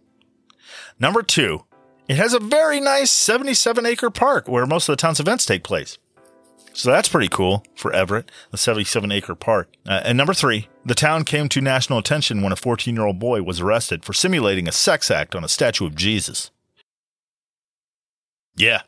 [0.99, 1.65] Number two,
[2.07, 5.63] it has a very nice 77 acre park where most of the town's events take
[5.63, 5.97] place.
[6.73, 9.69] So that's pretty cool for Everett, the 77 acre park.
[9.87, 13.19] Uh, and number three, the town came to national attention when a 14 year old
[13.19, 16.49] boy was arrested for simulating a sex act on a statue of Jesus.
[18.55, 18.81] Yeah.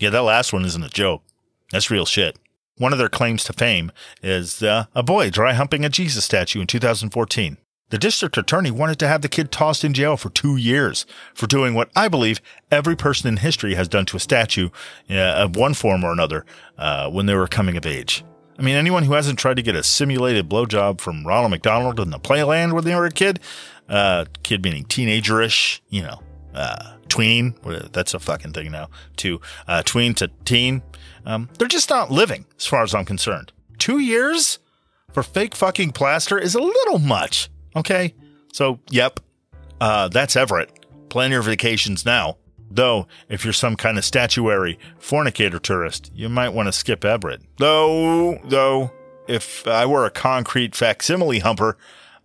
[0.00, 1.22] Yeah, that last one isn't a joke.
[1.70, 2.38] That's real shit.
[2.78, 6.60] One of their claims to fame is uh, a boy dry humping a Jesus statue
[6.60, 7.58] in 2014.
[7.90, 11.46] The district attorney wanted to have the kid tossed in jail for two years for
[11.46, 14.70] doing what I believe every person in history has done to a statue
[15.10, 16.44] uh, of one form or another
[16.78, 18.24] uh, when they were coming of age.
[18.58, 22.10] I mean, anyone who hasn't tried to get a simulated blowjob from Ronald McDonald in
[22.10, 23.40] the playland when they were a kid,
[23.88, 26.22] uh, kid meaning teenagerish, you know,
[26.54, 27.54] uh, tween,
[27.92, 30.82] that's a fucking thing now, to uh, tween to teen,
[31.26, 33.52] um, they're just not living as far as I'm concerned.
[33.78, 34.58] Two years
[35.12, 37.50] for fake fucking plaster is a little much.
[37.76, 38.14] Okay.
[38.52, 39.20] So, yep.
[39.80, 40.70] Uh, that's Everett.
[41.08, 42.38] Plan your vacations now.
[42.70, 47.42] Though, if you're some kind of statuary fornicator tourist, you might want to skip Everett.
[47.58, 48.90] Though, though,
[49.28, 51.76] if I were a concrete facsimile humper,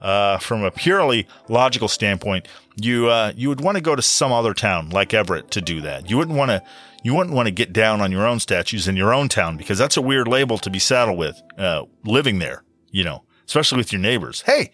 [0.02, 4.32] uh, from a purely logical standpoint, you uh, you would want to go to some
[4.32, 6.10] other town like Everett to do that.
[6.10, 6.64] You wouldn't want to
[7.04, 9.78] you wouldn't want to get down on your own statues in your own town because
[9.78, 11.42] that's a weird label to be saddled with.
[11.58, 14.42] Uh, living there, you know, especially with your neighbors.
[14.42, 14.72] Hey,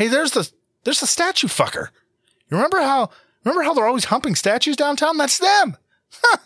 [0.00, 0.50] Hey, there's the
[0.84, 1.88] there's the statue fucker.
[2.48, 3.10] You remember how
[3.44, 5.18] remember how they're always humping statues downtown?
[5.18, 5.76] That's them.
[6.22, 6.38] Huh.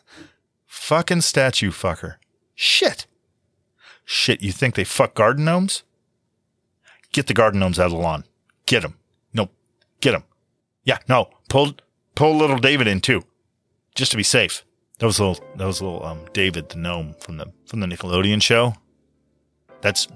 [0.66, 2.16] Fucking statue fucker.
[2.56, 3.06] Shit.
[4.04, 5.84] Shit, you think they fuck garden gnomes?
[7.12, 8.24] Get the garden gnomes out of the lawn.
[8.66, 8.96] Get them.
[9.32, 9.50] No,
[10.00, 10.24] get them.
[10.82, 11.74] Yeah, no, pull
[12.16, 13.22] pull little David in too,
[13.94, 14.64] just to be safe.
[14.98, 18.42] That was little that was little um David the gnome from the from the Nickelodeon
[18.42, 18.74] show.
[19.80, 20.08] That's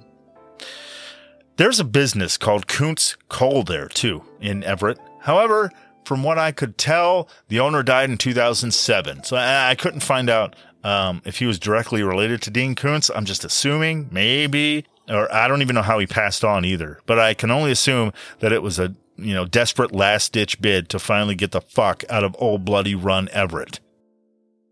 [1.58, 4.98] there's a business called Kuntz Coal there too in Everett.
[5.20, 5.70] However,
[6.04, 9.24] from what I could tell, the owner died in 2007.
[9.24, 13.10] So I, I couldn't find out um, if he was directly related to Dean Koontz.
[13.14, 17.00] I'm just assuming, maybe, or I don't even know how he passed on either.
[17.06, 20.88] But I can only assume that it was a you know desperate last ditch bid
[20.90, 23.80] to finally get the fuck out of old bloody run Everett.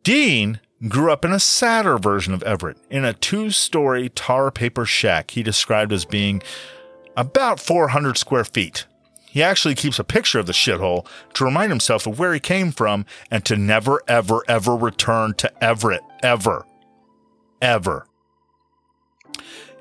[0.04, 4.84] Dean grew up in a sadder version of Everett, in a two story tar paper
[4.84, 6.42] shack he described as being
[7.16, 8.86] about 400 square feet.
[9.36, 12.72] He actually keeps a picture of the shithole to remind himself of where he came
[12.72, 16.02] from and to never, ever, ever return to Everett.
[16.22, 16.64] Ever.
[17.60, 18.06] Ever.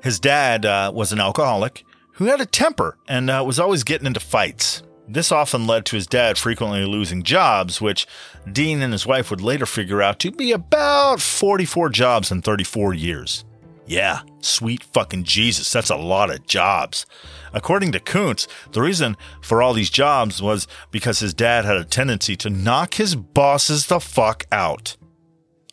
[0.02, 4.06] His dad uh, was an alcoholic who had a temper and uh, was always getting
[4.06, 4.82] into fights.
[5.08, 8.06] This often led to his dad frequently losing jobs, which
[8.50, 12.94] Dean and his wife would later figure out to be about 44 jobs in 34
[12.94, 13.44] years.
[13.86, 17.06] Yeah, sweet fucking Jesus, that's a lot of jobs.
[17.52, 21.84] According to Koontz, the reason for all these jobs was because his dad had a
[21.84, 24.96] tendency to knock his bosses the fuck out.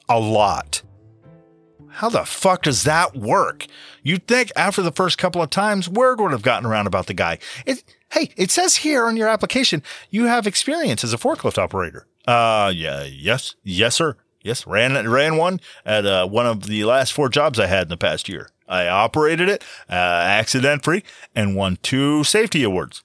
[0.08, 0.84] A lot.
[1.90, 3.68] How the fuck does that work?
[4.02, 7.14] You'd think after the first couple of times, word would have gotten around about the
[7.14, 7.38] guy.
[7.66, 12.08] It, hey, it says here on your application you have experience as a forklift operator.
[12.28, 14.18] Uh, yeah, yes, yes, sir.
[14.44, 17.90] Yes, ran ran one at uh, one of the last four jobs I had in
[17.90, 18.50] the past year.
[18.68, 21.04] I operated it, uh, accident free,
[21.34, 23.04] and won two safety awards.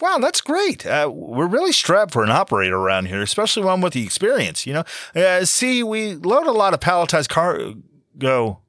[0.00, 0.84] Wow, that's great.
[0.84, 4.66] Uh, we're really strapped for an operator around here, especially one with the experience.
[4.66, 4.84] You know,
[5.14, 8.60] uh, see, we load a lot of palletized cargo.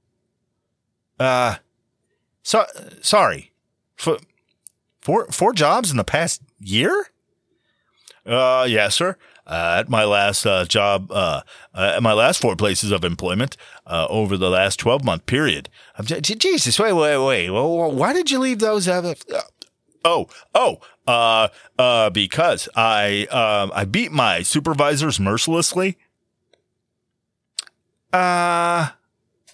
[1.20, 1.56] Uh,
[2.44, 2.66] so
[3.02, 3.54] sorry,
[3.96, 4.20] for
[5.02, 7.08] four four jobs in the past year.
[8.24, 9.18] Uh, yes, sir
[9.52, 11.42] uh, at my last uh, job, uh,
[11.76, 15.68] uh, at my last four places of employment uh, over the last 12 month period.
[16.02, 17.50] Jesus, wait, wait, wait.
[17.50, 18.88] Well, why did you leave those?
[18.88, 19.14] Uh,
[20.06, 25.98] oh, oh, because I, um, I beat my supervisors mercilessly.
[28.14, 28.92] Uh,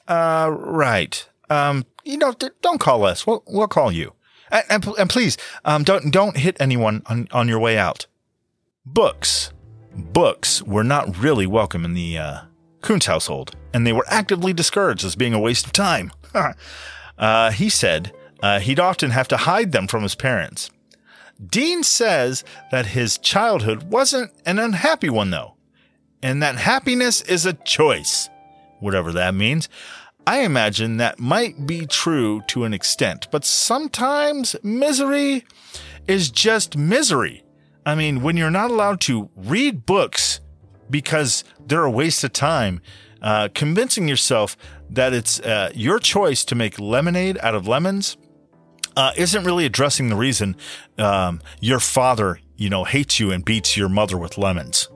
[0.08, 1.28] uh, right.
[1.50, 3.26] Um, you know, don't call us.
[3.26, 4.14] We'll, we'll call you.
[4.52, 8.06] And, and, and please, um, don't, don't hit anyone on, on your way out.
[8.86, 9.52] Books
[9.98, 12.40] books were not really welcome in the uh,
[12.82, 16.12] Koontz household, and they were actively discouraged as being a waste of time.
[17.18, 20.70] uh, he said uh, he'd often have to hide them from his parents.
[21.46, 25.56] Dean says that his childhood wasn't an unhappy one, though,
[26.22, 28.30] and that happiness is a choice,
[28.80, 29.70] whatever that means.
[30.26, 35.46] I imagine that might be true to an extent, but sometimes misery
[36.08, 37.44] is just misery.
[37.88, 40.42] I mean, when you're not allowed to read books
[40.90, 42.82] because they're a waste of time,
[43.22, 44.58] uh, convincing yourself
[44.90, 48.18] that it's uh, your choice to make lemonade out of lemons
[48.98, 50.58] uh, isn't really addressing the reason
[50.98, 54.90] um, your father, you know, hates you and beats your mother with lemons.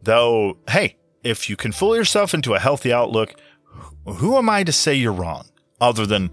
[0.00, 3.34] Though, hey, if you can fool yourself into a healthy outlook,
[4.06, 5.46] who am I to say you're wrong?
[5.80, 6.32] Other than,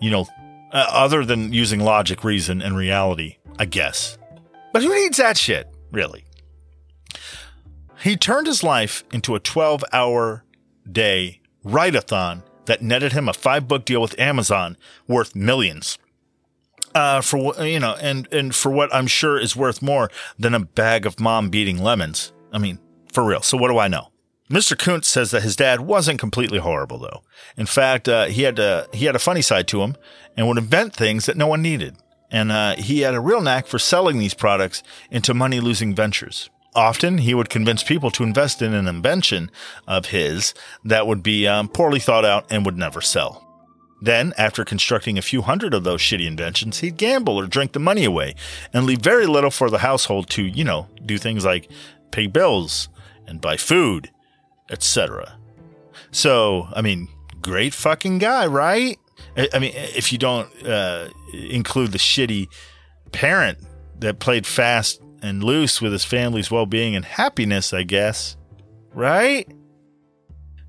[0.00, 0.28] you know,
[0.72, 4.18] uh, other than using logic, reason, and reality, I guess.
[4.76, 6.26] But who needs that shit, really?
[8.02, 10.44] He turned his life into a 12 hour
[10.92, 14.76] day write-a-thon that netted him a five book deal with Amazon
[15.08, 15.96] worth millions.
[16.94, 20.60] Uh, for you know, and and for what I'm sure is worth more than a
[20.60, 22.34] bag of mom beating lemons.
[22.52, 22.78] I mean,
[23.10, 23.40] for real.
[23.40, 24.10] So what do I know?
[24.50, 24.78] Mr.
[24.78, 27.22] Koontz says that his dad wasn't completely horrible, though.
[27.56, 29.96] In fact, uh, he had a, he had a funny side to him
[30.36, 31.96] and would invent things that no one needed
[32.30, 36.50] and uh, he had a real knack for selling these products into money losing ventures.
[36.74, 39.50] Often, he would convince people to invest in an invention
[39.88, 40.52] of his
[40.84, 43.42] that would be um, poorly thought out and would never sell.
[44.02, 47.80] Then, after constructing a few hundred of those shitty inventions, he'd gamble or drink the
[47.80, 48.34] money away
[48.74, 51.70] and leave very little for the household to, you know, do things like
[52.10, 52.90] pay bills
[53.26, 54.10] and buy food,
[54.70, 55.38] etc.
[56.10, 57.08] So, I mean,
[57.40, 58.98] great fucking guy, right?
[59.36, 62.48] I mean, if you don't uh, include the shitty
[63.12, 63.58] parent
[64.00, 68.36] that played fast and loose with his family's well being and happiness, I guess,
[68.94, 69.46] right?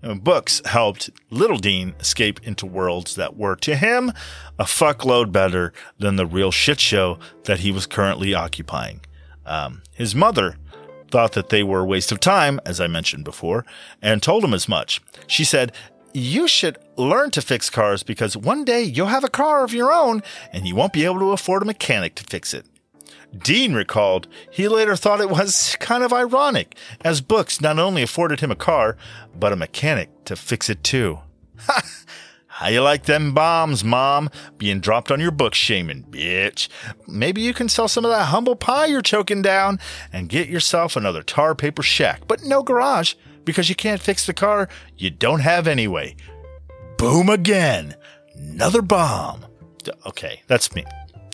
[0.02, 4.12] Books helped Little Dean escape into worlds that were, to him,
[4.60, 9.02] a fuckload better than the real shit show that he was currently occupying.
[9.46, 10.58] Um, his mother
[11.10, 13.66] thought that they were a waste of time, as I mentioned before,
[14.02, 15.02] and told him as much.
[15.26, 15.74] She said,
[16.14, 19.92] you should learn to fix cars because one day you'll have a car of your
[19.92, 22.66] own and you won't be able to afford a mechanic to fix it.
[23.38, 28.40] Dean recalled he later thought it was kind of ironic, as books not only afforded
[28.40, 28.98] him a car,
[29.38, 31.20] but a mechanic to fix it too.
[31.60, 31.82] Ha!
[32.58, 34.32] How you like them bombs, Mom?
[34.58, 36.70] Being dropped on your book shaming, bitch.
[37.08, 39.80] Maybe you can sell some of that humble pie you're choking down
[40.12, 43.14] and get yourself another tar paper shack, but no garage
[43.48, 46.16] because you can't fix the car you don't have anyway.
[46.98, 47.96] Boom again.
[48.36, 49.46] Another bomb.
[50.06, 50.86] Okay, that's me.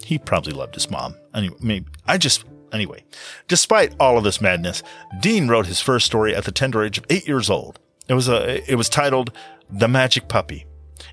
[0.06, 1.16] He probably loved his mom.
[1.34, 3.04] Anyway, maybe I just anyway.
[3.48, 4.84] Despite all of this madness,
[5.22, 7.80] Dean wrote his first story at the tender age of 8 years old.
[8.08, 9.32] It was a it was titled
[9.70, 10.68] The Magic Puppy.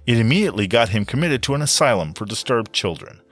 [0.06, 3.22] It immediately got him committed to an asylum for disturbed children.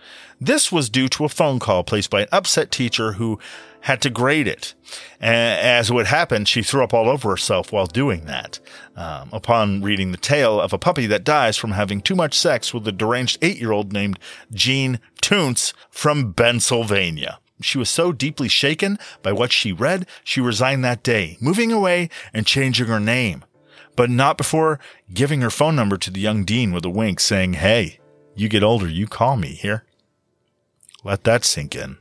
[0.40, 3.38] This was due to a phone call placed by an upset teacher who
[3.82, 4.74] had to grade it.
[5.20, 8.60] And As would happen, she threw up all over herself while doing that.
[8.96, 12.74] Um, upon reading the tale of a puppy that dies from having too much sex
[12.74, 14.18] with a deranged eight year old named
[14.52, 17.38] Jean Toonce from Pennsylvania.
[17.60, 22.08] She was so deeply shaken by what she read, she resigned that day, moving away
[22.32, 23.44] and changing her name.
[23.96, 24.78] But not before
[25.12, 27.98] giving her phone number to the young dean with a wink, saying, Hey,
[28.36, 29.84] you get older, you call me here.
[31.02, 31.98] Let that sink in.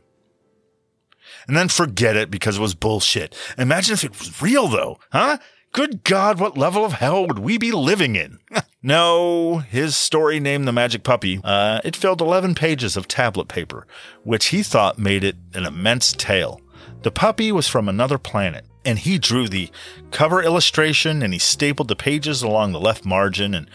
[1.48, 3.36] And then forget it because it was bullshit.
[3.58, 5.38] Imagine if it was real though, huh?
[5.74, 8.40] Good God, what level of hell would we be living in?
[8.82, 13.86] no, his story named The Magic Puppy, uh, it filled 11 pages of tablet paper,
[14.24, 16.62] which he thought made it an immense tale.
[17.04, 19.70] The puppy was from another planet, and he drew the
[20.12, 23.70] cover illustration and he stapled the pages along the left margin and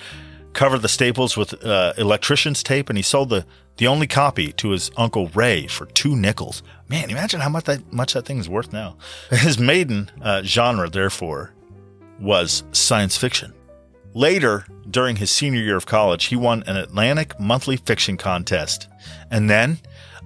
[0.52, 4.70] covered the staples with uh, electrician's tape, and he sold the, the only copy to
[4.70, 6.62] his uncle Ray for two nickels.
[6.88, 8.96] Man, imagine how much that much that thing is worth now.
[9.30, 11.54] His maiden uh, genre, therefore,
[12.20, 13.54] was science fiction.
[14.14, 18.88] Later, during his senior year of college, he won an Atlantic monthly fiction contest,
[19.30, 19.78] and then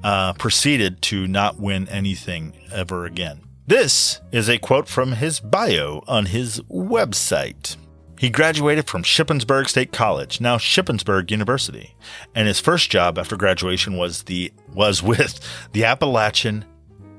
[0.03, 3.43] uh, proceeded to not win anything ever again.
[3.67, 7.77] This is a quote from his bio on his website.
[8.19, 11.95] He graduated from Shippensburg State College, now Shippensburg University,
[12.35, 15.39] and his first job after graduation was the was with
[15.73, 16.65] the Appalachian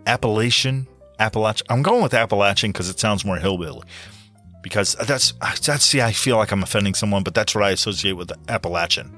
[0.07, 0.87] Appalachian
[1.19, 1.67] Appalachian.
[1.69, 3.83] I'm going with Appalachian because it sounds more hillbilly.
[4.63, 8.13] Because that's that's see, I feel like I'm offending someone, but that's what I associate
[8.13, 9.13] with Appalachian.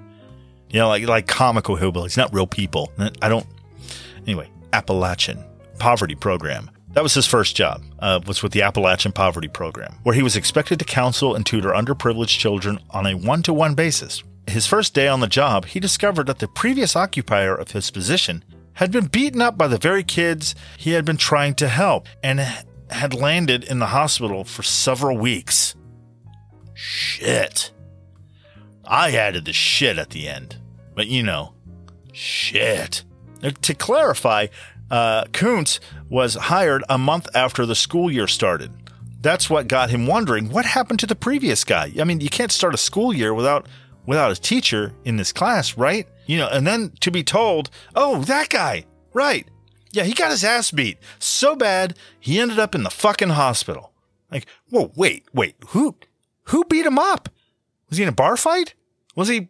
[0.69, 2.91] You know, like like comical hillbillies, not real people.
[3.21, 3.47] I don't.
[4.27, 5.43] Anyway, Appalachian
[5.79, 6.69] poverty program.
[6.93, 10.35] That was his first job, uh, was with the Appalachian Poverty Program, where he was
[10.35, 14.23] expected to counsel and tutor underprivileged children on a one to one basis.
[14.47, 18.43] His first day on the job, he discovered that the previous occupier of his position
[18.73, 22.39] had been beaten up by the very kids he had been trying to help and
[22.89, 25.75] had landed in the hospital for several weeks.
[26.73, 27.71] Shit.
[28.85, 30.57] I added the shit at the end,
[30.95, 31.53] but you know,
[32.13, 33.03] shit.
[33.61, 34.47] To clarify,
[34.91, 38.71] uh, Koontz was hired a month after the school year started.
[39.21, 41.91] That's what got him wondering what happened to the previous guy.
[41.99, 43.67] I mean, you can't start a school year without
[44.05, 46.07] without a teacher in this class, right?
[46.25, 49.47] You know, and then to be told, "Oh, that guy." Right.
[49.91, 53.91] Yeah, he got his ass beat so bad he ended up in the fucking hospital.
[54.31, 55.95] Like, whoa, wait, wait, who
[56.45, 57.29] who beat him up?
[57.89, 58.75] Was he in a bar fight?
[59.15, 59.49] Was he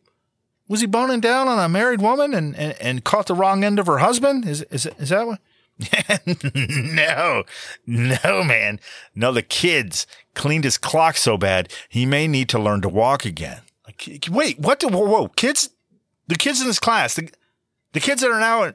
[0.69, 3.79] was he boning down on a married woman and, and, and caught the wrong end
[3.79, 4.47] of her husband?
[4.47, 5.39] Is is is that what?
[6.55, 7.43] no,
[7.85, 8.79] no, man.
[9.15, 10.05] No, the kids
[10.35, 13.61] cleaned his clock so bad he may need to learn to walk again.
[13.85, 14.79] Like, wait, what?
[14.79, 15.69] The, whoa, whoa, kids,
[16.27, 17.29] the kids in this class, the,
[17.93, 18.73] the kids that are now,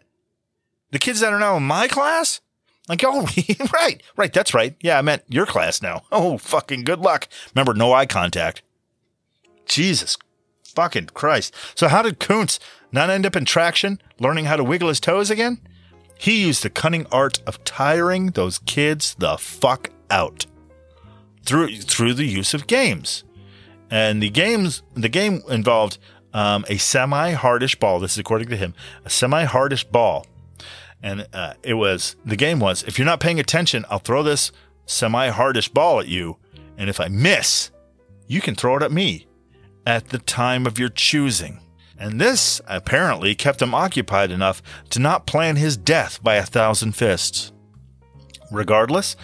[0.90, 2.40] the kids that are now in my class.
[2.88, 3.26] Like, oh,
[3.72, 4.74] right, right, that's right.
[4.80, 6.02] Yeah, I meant your class now.
[6.12, 7.28] Oh, fucking good luck.
[7.54, 8.62] Remember, no eye contact.
[9.66, 10.16] Jesus
[10.74, 11.54] fucking Christ.
[11.74, 12.58] So how did Koontz
[12.92, 15.60] not end up in traction, learning how to wiggle his toes again?
[16.16, 20.46] He used the cunning art of tiring those kids the fuck out
[21.44, 23.24] through through the use of games.
[23.90, 25.98] And the games the game involved
[26.32, 28.00] um, a semi-hardish ball.
[28.00, 30.26] This is according to him, a semi-hardish ball.
[31.02, 34.52] And uh, it was the game was if you're not paying attention, I'll throw this
[34.86, 36.36] semi-hardish ball at you,
[36.76, 37.70] and if I miss,
[38.26, 39.26] you can throw it at me
[39.86, 41.60] at the time of your choosing.
[41.98, 46.92] And this apparently kept him occupied enough to not plan his death by a thousand
[46.92, 47.52] fists.
[48.50, 49.16] Regardless,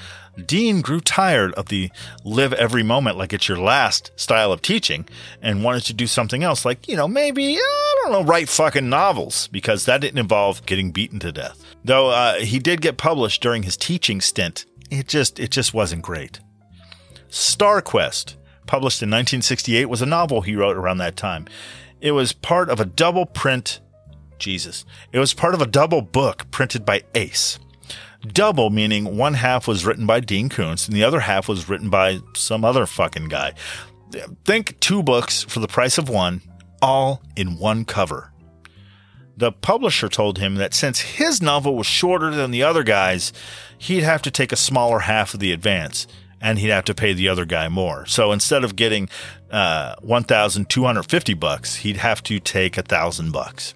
[0.47, 1.91] Dean grew tired of the
[2.25, 5.07] live every moment like it's your last style of teaching
[5.43, 8.89] and wanted to do something else, like, you know, maybe, I don't know, write fucking
[8.89, 11.63] novels, because that didn't involve getting beaten to death.
[11.85, 16.03] Though uh, he did get published during his teaching stint, it just, it just wasn't
[16.03, 16.41] great.
[17.29, 18.37] StarQuest
[18.71, 21.45] published in 1968, was a novel he wrote around that time.
[22.01, 23.81] It was part of a double print.
[24.39, 24.85] Jesus.
[25.11, 27.59] It was part of a double book printed by Ace.
[28.23, 31.91] Double meaning one half was written by Dean Koontz and the other half was written
[31.91, 33.55] by some other fucking guy.
[34.45, 36.41] Think two books for the price of one,
[36.81, 38.33] all in one cover.
[39.37, 43.33] The publisher told him that since his novel was shorter than the other guy's,
[43.79, 46.07] he'd have to take a smaller half of the advance
[46.41, 48.07] and he'd have to pay the other guy more.
[48.07, 49.09] So instead of getting
[49.51, 53.75] uh, 1,250 bucks, he'd have to take a thousand bucks.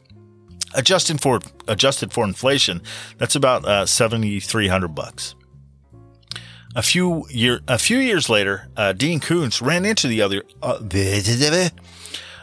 [0.74, 2.82] Adjusted for adjusted for inflation,
[3.18, 5.34] that's about uh, 7,300 bucks.
[6.74, 10.42] A few year a few years later, uh, Dean Koontz ran into the other.
[10.60, 10.80] Uh,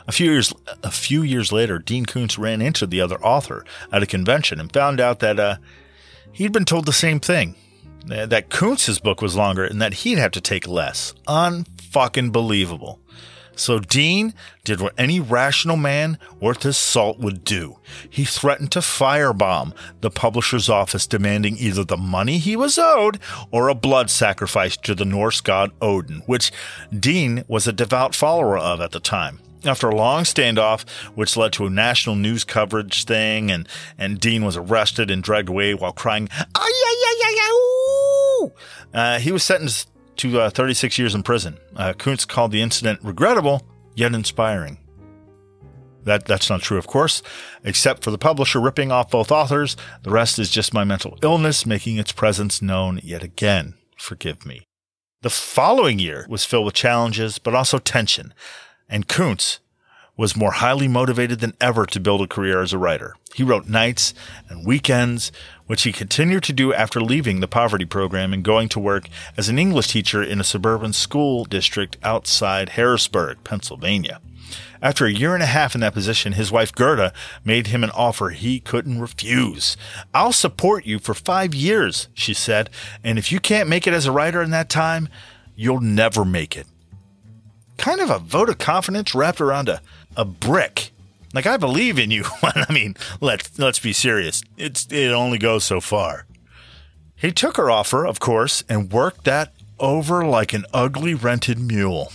[0.08, 4.02] a few years a few years later, Dean Koontz ran into the other author at
[4.02, 5.58] a convention and found out that uh,
[6.32, 7.56] he'd been told the same thing.
[8.06, 11.14] That Koontz's book was longer and that he'd have to take less.
[11.28, 12.99] Unfucking believable.
[13.56, 14.34] So Dean
[14.64, 17.78] did what any rational man worth his salt would do.
[18.10, 23.20] He threatened to firebomb the publisher's office, demanding either the money he was owed
[23.52, 26.52] or a blood sacrifice to the Norse god Odin, which
[26.97, 29.39] Dean was a devout follower of at the time.
[29.64, 34.43] After a long standoff, which led to a national news coverage thing, and, and Dean
[34.43, 37.81] was arrested and dragged away while crying, "Ay, ay, ay, ay, ay,
[38.42, 38.52] ooh!"
[38.94, 41.58] Uh, he was sentenced to uh, 36 years in prison.
[41.76, 43.66] Uh, Koontz called the incident regrettable
[43.96, 44.78] yet inspiring.
[46.04, 47.22] That that's not true, of course,
[47.64, 49.78] except for the publisher ripping off both authors.
[50.04, 53.76] The rest is just my mental illness making its presence known yet again.
[53.98, 54.64] Forgive me.
[55.22, 58.34] The following year was filled with challenges, but also tension,
[58.89, 59.60] and Koontz
[60.18, 63.16] was more highly motivated than ever to build a career as a writer.
[63.36, 64.14] He wrote nights
[64.50, 65.32] and weekends,
[65.72, 69.07] which he continued to do after leaving the poverty program and going to work
[69.38, 74.19] as an English teacher in a suburban school district outside Harrisburg, Pennsylvania.
[74.82, 77.13] After a year and a half in that position, his wife Gerda
[77.45, 79.78] made him an offer he couldn't refuse.
[80.13, 82.69] I'll support you for five years, she said,
[83.01, 85.07] and if you can't make it as a writer in that time,
[85.55, 86.67] you'll never make it.
[87.78, 89.80] Kind of a vote of confidence wrapped around a,
[90.17, 90.91] a brick.
[91.34, 92.26] Like I believe in you.
[92.44, 94.44] I mean, let's let's be serious.
[94.58, 96.26] It's it only goes so far.
[97.16, 102.12] He took her offer, of course, and worked that over like an ugly rented mule.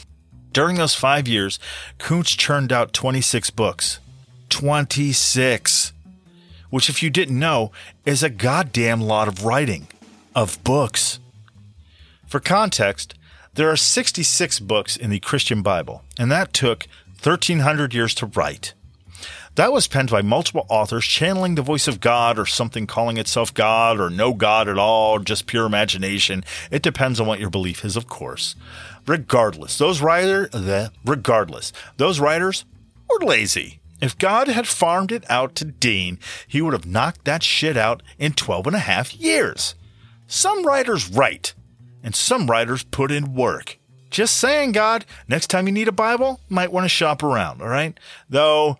[0.52, 1.58] During those five years,
[1.98, 4.00] Koontz churned out 26 books.
[4.48, 5.92] 26!
[6.70, 7.72] Which, if you didn't know,
[8.04, 9.86] is a goddamn lot of writing.
[10.34, 11.20] Of books.
[12.26, 13.14] For context,
[13.54, 16.86] there are 66 books in the Christian Bible, and that took
[17.22, 18.74] 1,300 years to write.
[19.56, 23.54] That was penned by multiple authors channeling the voice of God or something calling itself
[23.54, 26.44] God or no God at all, just pure imagination.
[26.70, 28.54] It depends on what your belief is, of course.
[29.06, 32.66] Regardless, those writer, the, regardless, those writers
[33.08, 33.80] were lazy.
[33.98, 38.02] If God had farmed it out to Dean, he would have knocked that shit out
[38.18, 39.74] in 12 and a half years.
[40.26, 41.54] Some writers write,
[42.02, 43.78] and some writers put in work.
[44.10, 47.68] Just saying, God, next time you need a Bible, might want to shop around, all
[47.68, 47.98] right?
[48.28, 48.78] Though,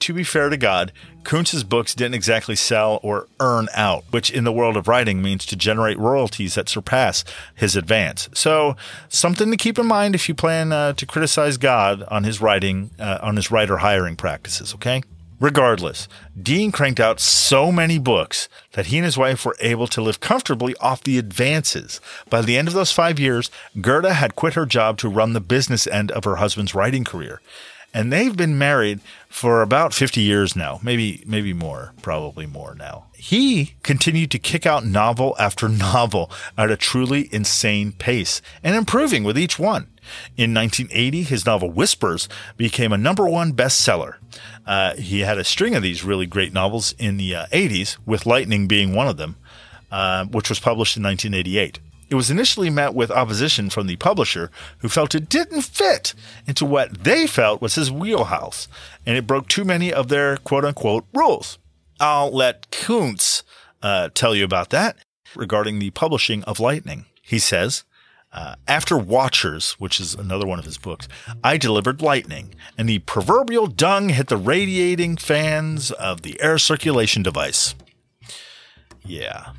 [0.00, 0.92] to be fair to God,
[1.24, 5.44] Koontz's books didn't exactly sell or earn out, which in the world of writing means
[5.46, 7.24] to generate royalties that surpass
[7.54, 8.28] his advance.
[8.32, 8.76] So,
[9.08, 12.90] something to keep in mind if you plan uh, to criticize God on his writing,
[12.98, 15.02] uh, on his writer hiring practices, okay?
[15.38, 16.08] Regardless,
[16.40, 20.18] Dean cranked out so many books that he and his wife were able to live
[20.18, 22.00] comfortably off the advances.
[22.30, 25.40] By the end of those five years, Gerda had quit her job to run the
[25.40, 27.42] business end of her husband's writing career.
[27.96, 33.06] And they've been married for about 50 years now, maybe, maybe more, probably more now.
[33.14, 39.24] He continued to kick out novel after novel at a truly insane pace and improving
[39.24, 39.86] with each one.
[40.36, 42.28] In 1980, his novel Whispers
[42.58, 44.16] became a number one bestseller.
[44.66, 48.26] Uh, he had a string of these really great novels in the uh, 80s, with
[48.26, 49.36] Lightning being one of them,
[49.90, 51.78] uh, which was published in 1988.
[52.08, 56.14] It was initially met with opposition from the publisher, who felt it didn't fit
[56.46, 58.68] into what they felt was his wheelhouse,
[59.04, 61.58] and it broke too many of their quote unquote rules.
[61.98, 63.42] I'll let Koontz
[63.82, 64.96] uh, tell you about that
[65.34, 67.06] regarding the publishing of Lightning.
[67.22, 67.84] He says,
[68.32, 71.08] uh, after Watchers, which is another one of his books,
[71.42, 77.22] I delivered lightning, and the proverbial dung hit the radiating fans of the air circulation
[77.22, 77.74] device.
[79.04, 79.52] Yeah.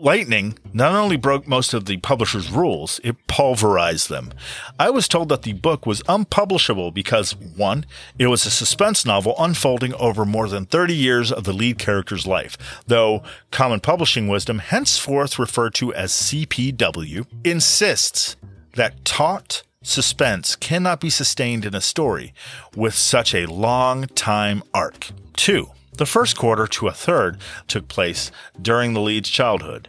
[0.00, 4.32] Lightning not only broke most of the publisher's rules, it pulverized them.
[4.78, 7.86] I was told that the book was unpublishable because, one,
[8.18, 12.26] it was a suspense novel unfolding over more than 30 years of the lead character's
[12.26, 18.36] life, though common publishing wisdom, henceforth referred to as CPW, insists
[18.74, 22.34] that taut suspense cannot be sustained in a story
[22.74, 25.10] with such a long time arc.
[25.36, 27.38] Two, the first quarter to a third
[27.68, 28.30] took place
[28.60, 29.88] during the lead's childhood,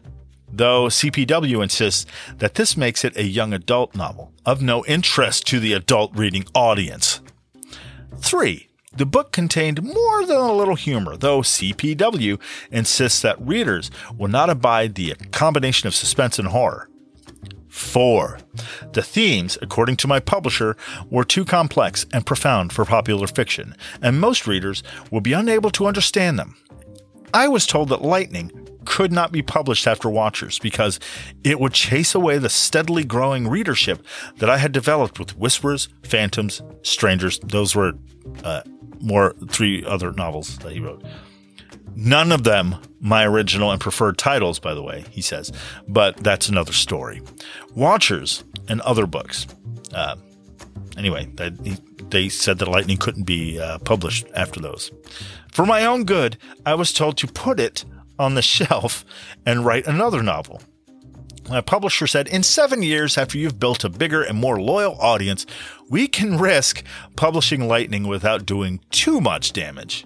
[0.52, 2.06] though CPW insists
[2.38, 6.46] that this makes it a young adult novel of no interest to the adult reading
[6.54, 7.22] audience.
[8.20, 12.40] Three, the book contained more than a little humor, though CPW
[12.72, 16.90] insists that readers will not abide the combination of suspense and horror.
[17.76, 18.40] 4.
[18.94, 20.78] The themes, according to my publisher,
[21.10, 25.86] were too complex and profound for popular fiction, and most readers would be unable to
[25.86, 26.56] understand them.
[27.34, 28.50] I was told that Lightning
[28.86, 31.02] could not be published after Watchers because
[31.44, 34.06] it would chase away the steadily growing readership
[34.38, 37.40] that I had developed with Whispers, Phantoms, Strangers.
[37.40, 37.92] Those were
[38.46, 38.62] uh,
[39.02, 41.04] more three other novels that he wrote.
[41.96, 42.76] None of them
[43.06, 45.52] my original and preferred titles, by the way, he says,
[45.88, 47.22] but that's another story.
[47.76, 49.46] Watchers and other books.
[49.94, 50.16] Uh,
[50.98, 51.52] anyway, they,
[52.10, 54.92] they said that Lightning couldn't be uh, published after those.
[55.52, 57.86] For my own good, I was told to put it
[58.18, 59.06] on the shelf
[59.46, 60.62] and write another novel.
[61.48, 65.46] My publisher said, in seven years after you've built a bigger and more loyal audience,
[65.90, 66.84] we can risk
[67.16, 70.06] publishing Lightning without doing too much damage.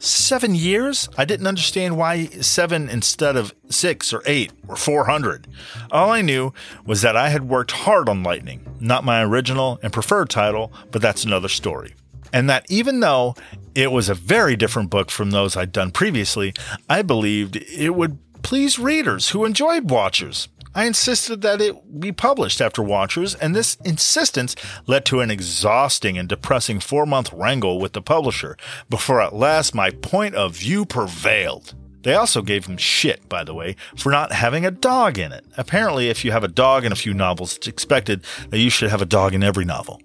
[0.00, 1.08] Seven years?
[1.18, 5.48] I didn't understand why seven instead of six or eight or 400.
[5.90, 6.52] All I knew
[6.86, 11.02] was that I had worked hard on Lightning, not my original and preferred title, but
[11.02, 11.94] that's another story.
[12.32, 13.34] And that even though
[13.74, 16.54] it was a very different book from those I'd done previously,
[16.88, 20.48] I believed it would please readers who enjoyed Watchers.
[20.74, 24.54] I insisted that it be published after Watchers, and this insistence
[24.86, 28.56] led to an exhausting and depressing four month wrangle with the publisher
[28.88, 31.74] before at last my point of view prevailed.
[32.02, 35.44] They also gave him shit, by the way, for not having a dog in it.
[35.56, 38.90] Apparently, if you have a dog in a few novels, it's expected that you should
[38.90, 40.00] have a dog in every novel.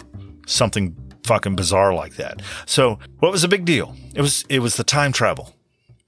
[0.47, 2.41] Something fucking bizarre like that.
[2.65, 3.95] So, what was the big deal?
[4.15, 5.55] It was it was the time travel.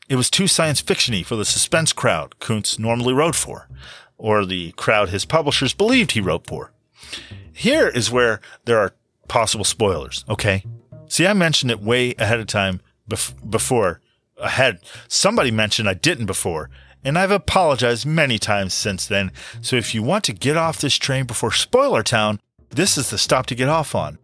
[0.10, 3.68] It was too science fictiony for the suspense crowd Koontz normally wrote for
[4.18, 6.72] or the crowd his publishers believed he wrote for.
[7.52, 8.94] Here is where there are
[9.28, 10.64] possible spoilers, okay?
[11.08, 14.02] See, I mentioned it way ahead of time bef- before.
[14.38, 16.70] Ahead, somebody mentioned I didn't before,
[17.04, 19.32] and I've apologized many times since then.
[19.62, 22.40] So if you want to get off this train before Spoiler Town,
[22.70, 24.18] this is the stop to get off on.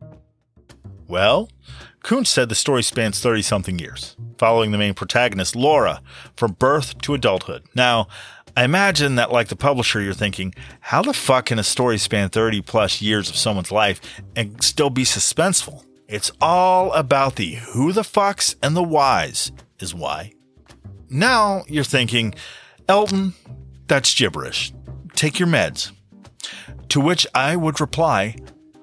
[1.07, 1.49] Well,
[2.03, 6.01] Koontz said the story spans 30 something years, following the main protagonist, Laura,
[6.35, 7.63] from birth to adulthood.
[7.75, 8.07] Now,
[8.61, 12.29] I imagine that, like the publisher, you're thinking, how the fuck can a story span
[12.29, 13.99] 30 plus years of someone's life
[14.35, 15.83] and still be suspenseful?
[16.07, 20.33] It's all about the who the fucks and the whys, is why.
[21.09, 22.35] Now you're thinking,
[22.87, 23.33] Elton,
[23.87, 24.71] that's gibberish.
[25.15, 25.91] Take your meds.
[26.89, 28.35] To which I would reply,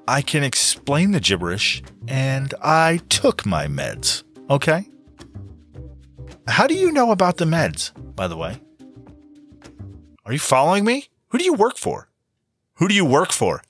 [0.08, 4.24] I can explain the gibberish, and I took my meds.
[4.50, 4.88] Okay?
[6.48, 8.60] How do you know about the meds, by the way?
[10.28, 11.08] Are you following me?
[11.28, 12.10] Who do you work for?
[12.74, 13.62] Who do you work for?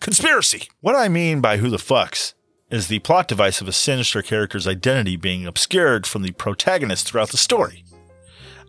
[0.00, 0.68] Conspiracy!
[0.82, 2.34] What I mean by who the fucks
[2.70, 7.30] is the plot device of a sinister character's identity being obscured from the protagonist throughout
[7.30, 7.84] the story.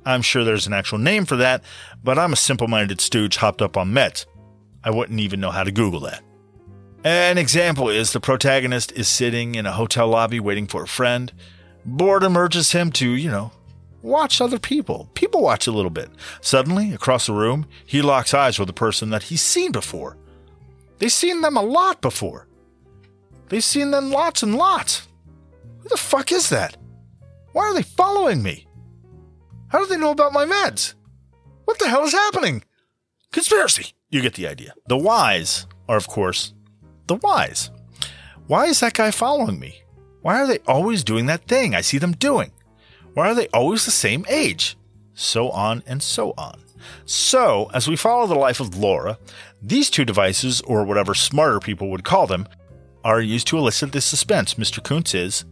[0.05, 1.61] I'm sure there's an actual name for that,
[2.01, 4.25] but I'm a simple minded stooge hopped up on meds.
[4.81, 6.23] I wouldn't even know how to Google that.
[7.03, 11.33] An example is the protagonist is sitting in a hotel lobby waiting for a friend.
[11.83, 13.51] Boredom urges him to, you know,
[14.01, 15.09] watch other people.
[15.13, 16.09] People watch a little bit.
[16.41, 20.17] Suddenly, across the room, he locks eyes with a person that he's seen before.
[20.97, 22.47] They've seen them a lot before.
[23.49, 25.07] They've seen them lots and lots.
[25.79, 26.77] Who the fuck is that?
[27.53, 28.67] Why are they following me?
[29.69, 30.93] How do they know about my meds?
[31.65, 32.63] What the hell is happening?
[33.31, 33.93] Conspiracy!
[34.09, 34.73] You get the idea.
[34.87, 36.53] The whys are, of course,
[37.07, 37.69] the whys.
[38.47, 39.83] Why is that guy following me?
[40.21, 42.51] Why are they always doing that thing I see them doing?
[43.13, 44.77] Why are they always the same age?
[45.13, 46.61] So on and so on.
[47.05, 49.17] So, as we follow the life of Laura,
[49.61, 52.47] these two devices, or whatever smarter people would call them,
[53.03, 54.83] are used to elicit the suspense Mr.
[54.83, 55.45] Koontz is,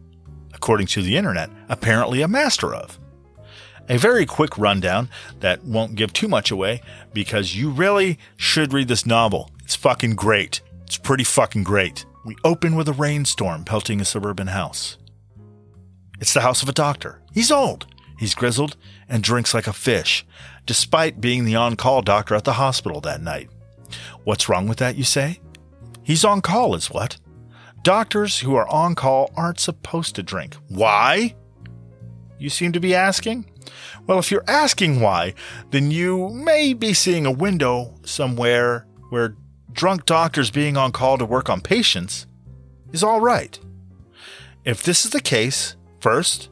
[0.53, 2.99] according to the internet, apparently a master of.
[3.89, 6.81] A very quick rundown that won't give too much away
[7.13, 9.49] because you really should read this novel.
[9.63, 10.61] It's fucking great.
[10.83, 12.05] It's pretty fucking great.
[12.25, 14.97] We open with a rainstorm pelting a suburban house.
[16.19, 17.21] It's the house of a doctor.
[17.37, 17.85] He's old,
[18.17, 18.77] he's grizzled,
[19.07, 20.25] and drinks like a fish,
[20.65, 23.47] despite being the on call doctor at the hospital that night.
[24.23, 25.39] What's wrong with that, you say?
[26.01, 27.19] He's on call, is what?
[27.83, 30.55] Doctors who are on call aren't supposed to drink.
[30.67, 31.35] Why?
[32.39, 33.45] You seem to be asking?
[34.07, 35.35] Well, if you're asking why,
[35.69, 39.35] then you may be seeing a window somewhere where
[39.71, 42.25] drunk doctors being on call to work on patients
[42.93, 43.59] is all right.
[44.65, 46.49] If this is the case, First,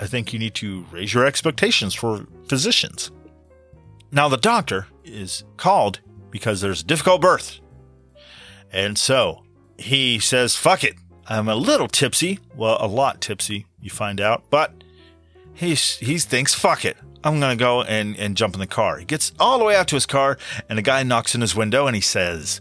[0.00, 3.10] I think you need to raise your expectations for physicians.
[4.10, 7.60] Now, the doctor is called because there's a difficult birth.
[8.72, 9.44] And so
[9.78, 10.96] he says, fuck it.
[11.26, 12.40] I'm a little tipsy.
[12.54, 14.44] Well, a lot tipsy, you find out.
[14.50, 14.72] But
[15.52, 16.96] he, he thinks, fuck it.
[17.22, 18.98] I'm going to go and, and jump in the car.
[18.98, 20.36] He gets all the way out to his car,
[20.68, 22.60] and a guy knocks on his window and he says,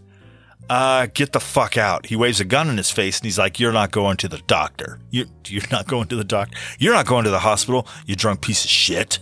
[0.69, 2.05] uh, get the fuck out.
[2.07, 4.41] He waves a gun in his face and he's like, You're not going to the
[4.47, 4.99] doctor.
[5.11, 6.57] You, you're not going to the doctor.
[6.79, 9.19] You're not going to the hospital, you drunk piece of shit.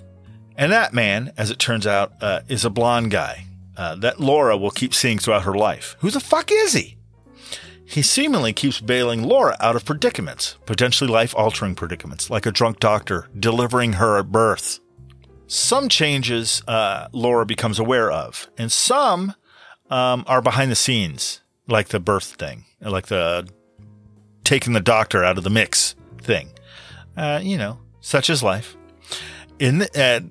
[0.55, 3.45] And that man, as it turns out, uh, is a blonde guy
[3.77, 5.95] uh, that Laura will keep seeing throughout her life.
[5.99, 6.97] Who the fuck is he?
[7.83, 12.79] He seemingly keeps bailing Laura out of predicaments, potentially life altering predicaments, like a drunk
[12.79, 14.79] doctor delivering her at birth.
[15.47, 19.35] Some changes uh, Laura becomes aware of, and some
[19.91, 23.47] um, are behind the scenes, like the birth thing, like the
[24.43, 26.49] taking the doctor out of the mix thing.
[27.15, 28.75] Uh, you know, such is life.
[29.59, 30.21] In the, uh,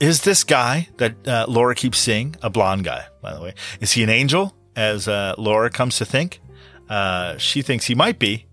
[0.00, 3.04] is this guy that uh, Laura keeps seeing a blonde guy?
[3.20, 4.54] By the way, is he an angel?
[4.74, 6.40] As uh, Laura comes to think,
[6.88, 8.46] uh, she thinks he might be.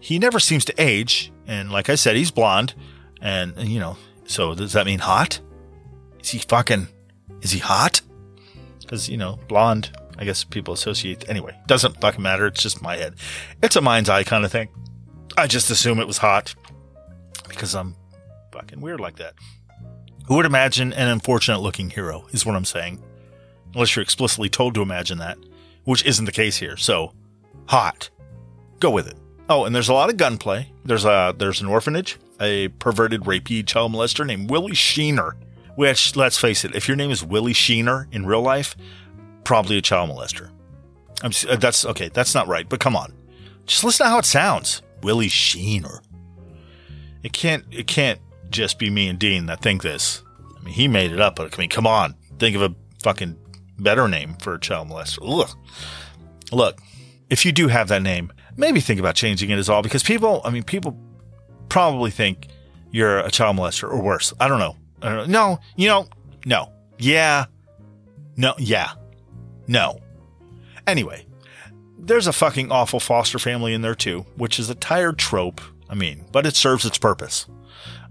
[0.00, 2.74] He never seems to age, and like I said, he's blonde,
[3.20, 3.96] and you know.
[4.24, 5.38] So does that mean hot?
[6.20, 6.88] Is he fucking?
[7.42, 8.00] Is he hot?
[8.92, 9.90] Because you know, blonde.
[10.18, 11.26] I guess people associate.
[11.26, 12.46] Anyway, doesn't fucking matter.
[12.46, 13.14] It's just my head.
[13.62, 14.68] It's a mind's eye kind of thing.
[15.34, 16.54] I just assume it was hot
[17.48, 17.96] because I'm
[18.52, 19.32] fucking weird like that.
[20.26, 23.02] Who would imagine an unfortunate looking hero is what I'm saying.
[23.72, 25.38] Unless you're explicitly told to imagine that,
[25.84, 26.76] which isn't the case here.
[26.76, 27.14] So,
[27.68, 28.10] hot.
[28.78, 29.16] Go with it.
[29.48, 30.70] Oh, and there's a lot of gunplay.
[30.84, 35.32] There's a there's an orphanage, a perverted rapey child molester named Willie Sheener.
[35.74, 38.76] Which, let's face it, if your name is Willie Sheener in real life,
[39.44, 40.50] probably a child molester.
[41.22, 42.10] I'm uh, that's okay.
[42.12, 42.68] That's not right.
[42.68, 43.12] But come on,
[43.66, 44.82] just listen to how it sounds.
[45.02, 46.00] Willie Sheener.
[47.22, 47.64] It can't.
[47.70, 48.20] It can't
[48.50, 50.22] just be me and Dean that think this.
[50.58, 51.36] I mean, he made it up.
[51.36, 53.38] But I mean, come on, think of a fucking
[53.78, 55.18] better name for a child molester.
[55.22, 55.50] Ugh.
[56.50, 56.80] Look,
[57.30, 60.42] if you do have that name, maybe think about changing it as all because people,
[60.44, 60.98] I mean, people
[61.68, 62.48] probably think
[62.90, 64.34] you're a child molester or worse.
[64.38, 64.76] I don't know.
[65.02, 66.08] No, you know,
[66.46, 66.72] no.
[66.98, 67.46] Yeah.
[68.36, 68.92] No, yeah.
[69.66, 70.00] No.
[70.86, 71.26] Anyway,
[71.98, 75.60] there's a fucking awful foster family in there too, which is a tired trope.
[75.88, 77.46] I mean, but it serves its purpose.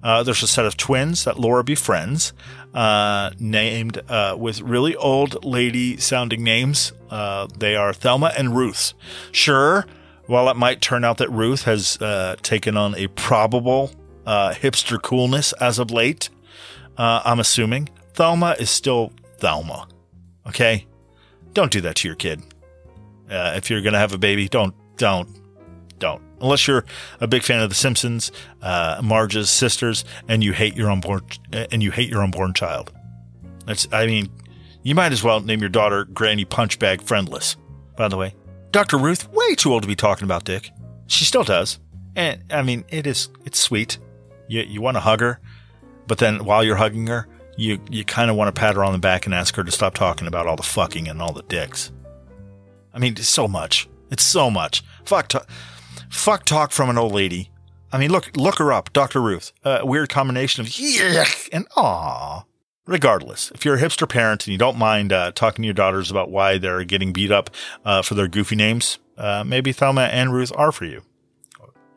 [0.04, 2.34] Uh, there's a set of twins that Laura befriends,
[2.74, 6.92] uh, named uh, with really old lady sounding names.
[7.10, 8.94] Uh, they are Thelma and Ruth.
[9.32, 9.86] Sure,
[10.26, 13.92] while it might turn out that Ruth has uh, taken on a probable
[14.26, 16.30] uh, hipster coolness as of late,
[17.02, 19.88] Uh, I'm assuming Thelma is still Thelma.
[20.46, 20.86] Okay,
[21.54, 22.44] don't do that to your kid.
[23.28, 25.28] Uh, if you're gonna have a baby, don't don't
[25.98, 26.86] don't unless you're
[27.20, 28.32] a big fan of The Simpsons,
[28.62, 32.94] uh, Marge's sisters, and you hate your unborn uh, and you hate your unborn child.
[33.66, 34.30] That's, I mean,
[34.84, 37.56] you might as well name your daughter Granny Punchbag Friendless.
[37.98, 38.36] By the way,
[38.70, 39.00] Dr.
[39.00, 40.70] Ruth, way too old to be talking about Dick.
[41.08, 41.80] She still does,
[42.16, 43.98] and I mean, it is it's sweet.
[44.48, 45.40] You you want to hug her,
[46.08, 47.28] but then while you're hugging her,
[47.58, 49.72] you you kind of want to pat her on the back and ask her to
[49.72, 51.92] stop talking about all the fucking and all the dicks.
[52.94, 53.88] I mean, it's so much.
[54.10, 54.84] It's so much.
[55.06, 55.32] Fuck.
[56.10, 57.50] Fuck talk from an old lady.
[57.94, 59.22] I mean, look, look her up, Dr.
[59.22, 59.52] Ruth.
[59.64, 62.46] A weird combination of yuck and aw.
[62.88, 66.10] Regardless, if you're a hipster parent and you don't mind uh, talking to your daughters
[66.10, 67.50] about why they're getting beat up
[67.86, 71.04] uh, for their goofy names, uh, maybe Thelma and Ruth are for you.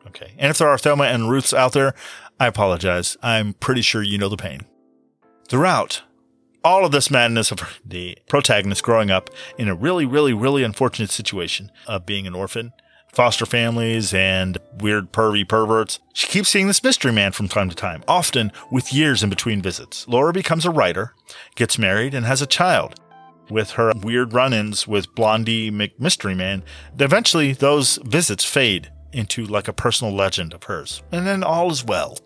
[0.07, 0.33] Okay.
[0.37, 1.93] And if there are Thelma and Ruths out there,
[2.39, 3.17] I apologize.
[3.21, 4.61] I'm pretty sure you know the pain.
[5.47, 6.03] Throughout
[6.63, 11.11] all of this madness of the protagonist growing up in a really, really, really unfortunate
[11.11, 12.73] situation of being an orphan
[13.15, 15.99] foster families and weird pervy perverts.
[16.13, 19.61] She keeps seeing this mystery man from time to time, often with years in between
[19.61, 20.07] visits.
[20.07, 21.13] Laura becomes a writer,
[21.55, 22.99] gets married, and has a child.
[23.49, 26.63] With her weird run ins with Blondie McMystery Man,
[26.99, 31.01] eventually those visits fade into like a personal legend of hers.
[31.11, 32.17] And then all is well.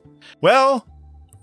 [0.42, 0.86] Well,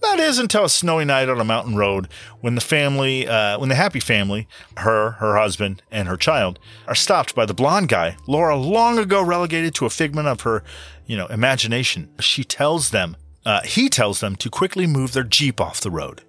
[0.02, 2.08] that is until a snowy night on a mountain road
[2.40, 6.94] when the family, uh, when the happy family, her, her husband, and her child, are
[6.94, 10.62] stopped by the blonde guy, Laura long ago relegated to a figment of her,
[11.06, 12.10] you know, imagination.
[12.20, 16.22] She tells them, uh, he tells them to quickly move their Jeep off the road.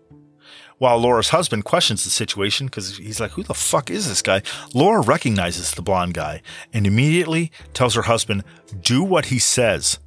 [0.78, 4.43] While Laura's husband questions the situation because he's like, who the fuck is this guy?
[4.73, 8.43] Laura recognizes the blonde guy and immediately tells her husband,
[8.82, 9.99] do what he says.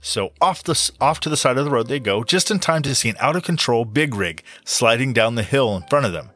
[0.00, 2.82] So off the off to the side of the road they go, just in time
[2.82, 6.12] to see an out of control big rig sliding down the hill in front of
[6.12, 6.30] them.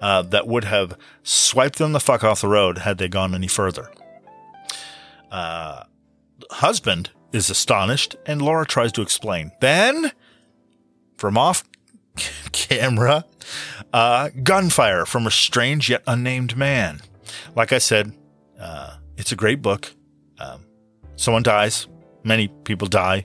[0.00, 3.46] Uh, that would have swiped them the fuck off the road had they gone any
[3.46, 3.90] further.
[5.30, 5.84] Uh,
[6.50, 9.52] husband is astonished, and Laura tries to explain.
[9.60, 10.12] Then,
[11.18, 11.64] from off
[12.52, 13.24] camera,
[13.92, 17.00] uh, gunfire from a strange yet unnamed man.
[17.54, 18.12] Like I said,
[18.58, 19.92] uh, it's a great book.
[20.38, 20.64] Um,
[21.16, 21.86] someone dies,
[22.22, 23.24] Many people die.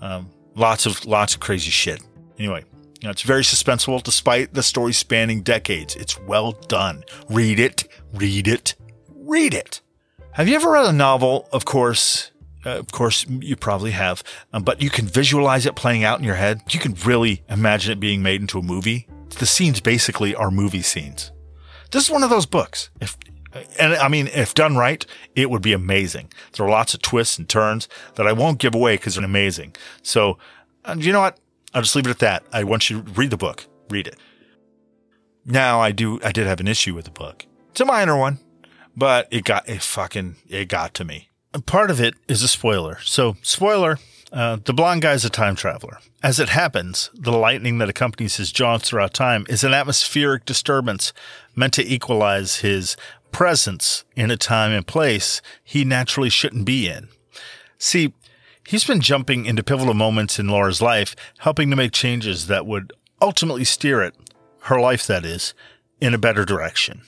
[0.00, 2.02] Um, lots of lots of crazy shit.
[2.38, 2.64] Anyway,
[3.00, 5.94] you know, it's very suspenseful despite the story spanning decades.
[5.94, 7.04] It's well done.
[7.28, 8.74] Read it, read it,
[9.14, 9.80] read it.
[10.32, 12.31] Have you ever read a novel, of course,
[12.64, 16.24] Uh, of course, you probably have, um, but you can visualize it playing out in
[16.24, 16.62] your head.
[16.70, 19.08] You can really imagine it being made into a movie.
[19.38, 21.32] The scenes basically are movie scenes.
[21.90, 22.90] This is one of those books.
[23.00, 23.16] If
[23.78, 25.04] and I mean, if done right,
[25.36, 26.32] it would be amazing.
[26.52, 29.76] There are lots of twists and turns that I won't give away because they're amazing.
[30.02, 30.38] So,
[30.84, 31.38] uh, you know what?
[31.74, 32.44] I'll just leave it at that.
[32.52, 33.66] I want you to read the book.
[33.90, 34.16] Read it.
[35.44, 36.20] Now, I do.
[36.22, 37.46] I did have an issue with the book.
[37.70, 38.38] It's a minor one,
[38.96, 41.28] but it got it fucking it got to me.
[41.66, 42.98] Part of it is a spoiler.
[43.02, 43.98] So, spoiler:
[44.32, 45.98] uh, the blonde guy is a time traveler.
[46.22, 51.12] As it happens, the lightning that accompanies his jaunts throughout time is an atmospheric disturbance
[51.54, 52.96] meant to equalize his
[53.32, 57.08] presence in a time and place he naturally shouldn't be in.
[57.76, 58.14] See,
[58.66, 62.92] he's been jumping into pivotal moments in Laura's life, helping to make changes that would
[63.20, 64.14] ultimately steer it,
[64.62, 65.54] her life that is,
[66.00, 67.02] in a better direction.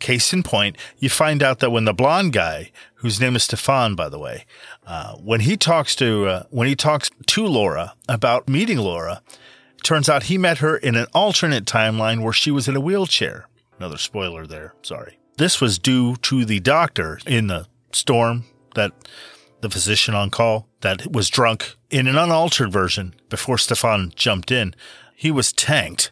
[0.00, 2.72] Case in point, you find out that when the blonde guy,
[3.04, 4.46] whose name is Stefan, by the way,
[4.86, 9.20] uh, when he talks to uh, when he talks to Laura about meeting Laura,
[9.82, 13.46] turns out he met her in an alternate timeline where she was in a wheelchair.
[13.78, 14.74] Another spoiler there.
[14.80, 15.18] Sorry.
[15.36, 18.44] This was due to the doctor in the storm
[18.74, 18.92] that
[19.60, 24.74] the physician on call that was drunk in an unaltered version before Stefan jumped in.
[25.14, 26.10] He was tanked,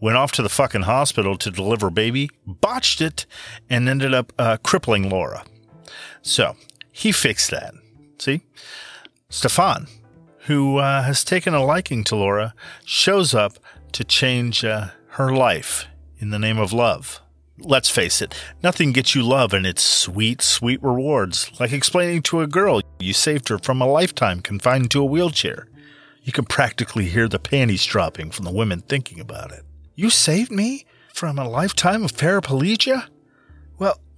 [0.00, 3.26] went off to the fucking hospital to deliver baby, botched it,
[3.68, 5.44] and ended up uh, crippling Laura.
[6.22, 6.56] So
[6.92, 7.74] he fixed that.
[8.18, 8.42] See?
[9.28, 9.86] Stefan,
[10.46, 12.54] who uh, has taken a liking to Laura,
[12.84, 13.58] shows up
[13.92, 15.86] to change uh, her life
[16.18, 17.20] in the name of love.
[17.58, 22.40] Let's face it, nothing gets you love and its sweet, sweet rewards, like explaining to
[22.40, 25.68] a girl you saved her from a lifetime confined to a wheelchair.
[26.22, 29.64] You can practically hear the panties dropping from the women thinking about it.
[29.94, 33.08] You saved me from a lifetime of paraplegia?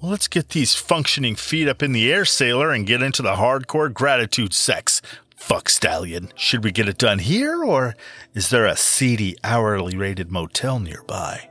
[0.03, 3.36] Well, let's get these functioning feet up in the air, sailor, and get into the
[3.36, 5.00] hardcore gratitude sex.
[5.36, 6.32] Fuck stallion.
[6.34, 7.94] Should we get it done here, or
[8.34, 11.48] is there a seedy, hourly rated motel nearby?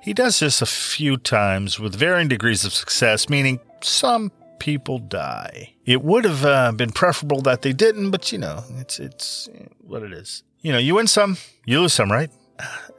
[0.00, 4.30] He does this a few times with varying degrees of success, meaning some
[4.60, 5.74] people die.
[5.84, 9.48] It would have uh, been preferable that they didn't, but you know, it's it's
[9.80, 10.44] what it is.
[10.60, 12.30] You know, you win some, you lose some, right?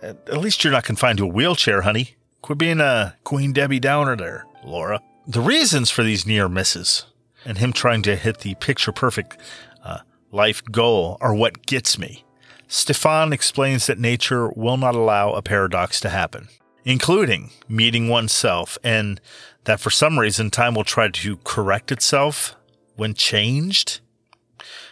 [0.02, 2.18] At least you're not confined to a wheelchair, honey.
[2.42, 5.02] Quit being a Queen Debbie Downer there, Laura.
[5.28, 7.06] The reasons for these near misses
[7.46, 9.38] and him trying to hit the picture perfect
[9.84, 10.00] uh,
[10.32, 12.24] life goal are what gets me.
[12.68, 16.48] Stefan explains that nature will not allow a paradox to happen
[16.86, 19.22] including meeting oneself, and
[19.64, 22.56] that for some reason time will try to correct itself
[22.96, 24.02] when changed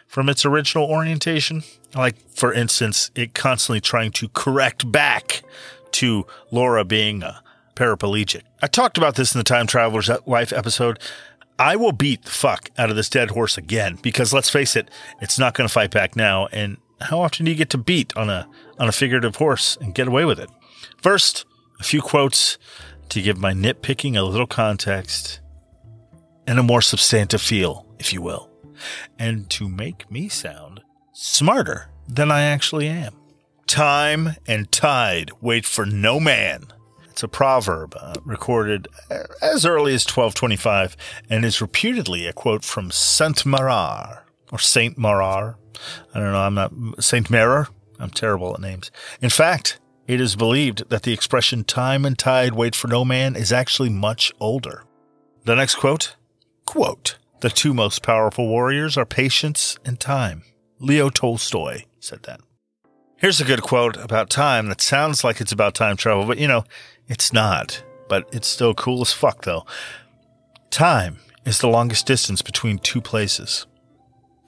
[0.08, 1.64] from its original orientation.
[1.96, 5.44] Like, for instance, it constantly trying to correct back
[5.94, 7.44] to Laura being a
[7.76, 8.44] paraplegic.
[8.62, 11.00] I talked about this in the Time Traveler's Life episode.
[11.60, 14.90] I will beat the fuck out of this dead horse again because let's face it,
[15.22, 16.48] it's not going to fight back now.
[16.48, 18.48] And how often do you get to beat on a
[18.80, 20.50] on a figurative horse and get away with it?
[21.02, 21.46] First,
[21.80, 22.58] a few quotes
[23.10, 25.40] to give my nitpicking a little context
[26.48, 28.50] and a more substantive feel, if you will,
[29.20, 30.82] and to make me sound
[31.14, 33.16] smarter than I actually am.
[33.68, 36.66] Time and tide wait for no man.
[37.22, 38.88] It's a proverb uh, recorded
[39.44, 40.98] as early as 1225
[41.30, 45.56] and is reputedly a quote from Saint Marar or Saint Marar.
[46.16, 46.40] I don't know.
[46.40, 47.68] I'm not Saint Marar.
[48.00, 48.90] I'm terrible at names.
[49.22, 53.36] In fact, it is believed that the expression time and tide wait for no man
[53.36, 54.84] is actually much older.
[55.46, 56.16] The next quote,
[56.66, 60.42] quote, the two most powerful warriors are patience and time.
[60.80, 62.42] Leo Tolstoy said that.
[63.22, 66.48] Here's a good quote about time that sounds like it's about time travel, but you
[66.48, 66.64] know,
[67.08, 67.84] it's not.
[68.10, 69.64] But it's still cool as fuck though.
[70.72, 73.68] Time is the longest distance between two places.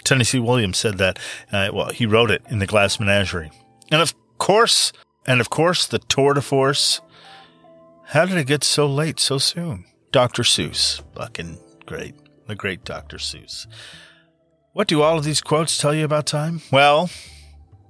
[0.04, 1.20] Tennessee Williams said that.
[1.52, 3.52] Uh, well, he wrote it in The Glass Menagerie.
[3.92, 4.92] And of course,
[5.28, 7.00] and of course, the tour de force.
[8.08, 9.86] How did it get so late so soon?
[10.12, 10.42] Dr.
[10.42, 11.04] Seuss.
[11.16, 12.16] Fucking great.
[12.48, 13.18] The great Dr.
[13.18, 13.68] Seuss.
[14.72, 16.64] What do all of these quotes tell you about time?
[16.72, 17.12] Well,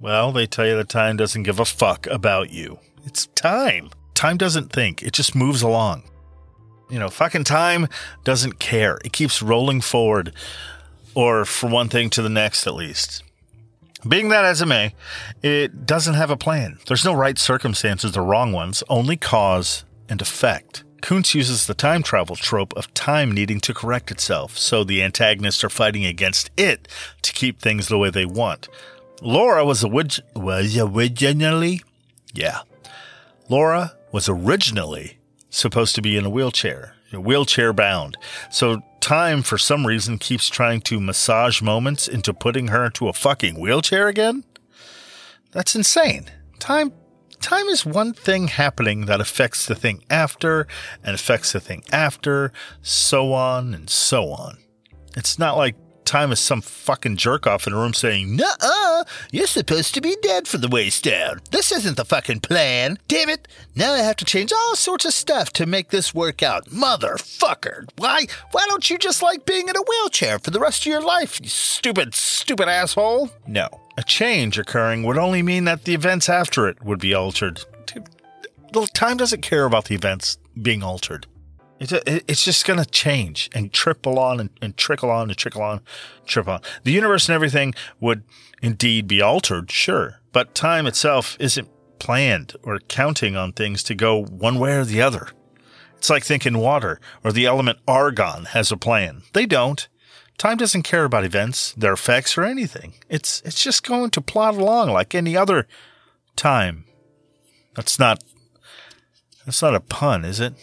[0.04, 2.78] well, they tell you that time doesn't give a fuck about you.
[3.06, 3.88] It's time.
[4.12, 6.02] Time doesn't think, it just moves along.
[6.90, 7.88] You know, fucking time
[8.22, 8.98] doesn't care.
[9.02, 10.34] It keeps rolling forward,
[11.14, 13.22] or for one thing to the next at least.
[14.06, 14.94] Being that as it may,
[15.42, 16.78] it doesn't have a plan.
[16.86, 20.84] There's no right circumstances or wrong ones, only cause and effect.
[21.00, 25.64] Koontz uses the time travel trope of time needing to correct itself, so the antagonists
[25.64, 26.88] are fighting against it
[27.22, 28.68] to keep things the way they want.
[29.22, 31.82] Laura was, a orig- was originally,
[32.34, 32.60] yeah,
[33.48, 35.18] Laura was originally
[35.50, 36.94] supposed to be in a wheelchair.
[37.12, 38.16] wheelchair bound.
[38.50, 43.12] So time, for some reason, keeps trying to massage moments into putting her into a
[43.12, 44.44] fucking wheelchair again?
[45.52, 46.30] That's insane.
[46.58, 46.92] Time
[47.40, 50.66] time is one thing happening that affects the thing after
[51.04, 54.56] and affects the thing after, so on and so on.
[55.14, 59.46] It's not like time is some fucking jerk off in a room saying, Nuh-uh, you're
[59.46, 61.40] supposed to be dead for the waist down.
[61.50, 62.98] This isn't the fucking plan.
[63.08, 63.48] Damn it.
[63.74, 66.66] Now I have to change all sorts of stuff to make this work out.
[66.66, 67.88] Motherfucker.
[67.96, 71.02] Why why don't you just like being in a wheelchair for the rest of your
[71.02, 73.30] life, you stupid, stupid asshole?
[73.46, 73.68] No.
[73.96, 77.62] A change occurring would only mean that the events after it would be altered.
[77.86, 78.08] Dude,
[78.94, 81.26] time doesn't care about the events being altered.
[81.80, 85.62] It's it's just going to change and trickle on and, and, trickle on and trickle
[85.62, 85.80] on,
[86.24, 86.60] trickle on.
[86.84, 88.22] The universe and everything would
[88.62, 91.68] indeed be altered, sure, but time itself isn't
[91.98, 95.28] planned or counting on things to go one way or the other.
[95.96, 99.22] It's like thinking water or the element argon has a plan.
[99.32, 99.88] They don't.
[100.36, 102.94] Time doesn't care about events, their effects, or anything.
[103.08, 105.66] It's it's just going to plod along like any other
[106.36, 106.84] time.
[107.74, 108.22] That's not
[109.44, 110.54] that's not a pun, is it?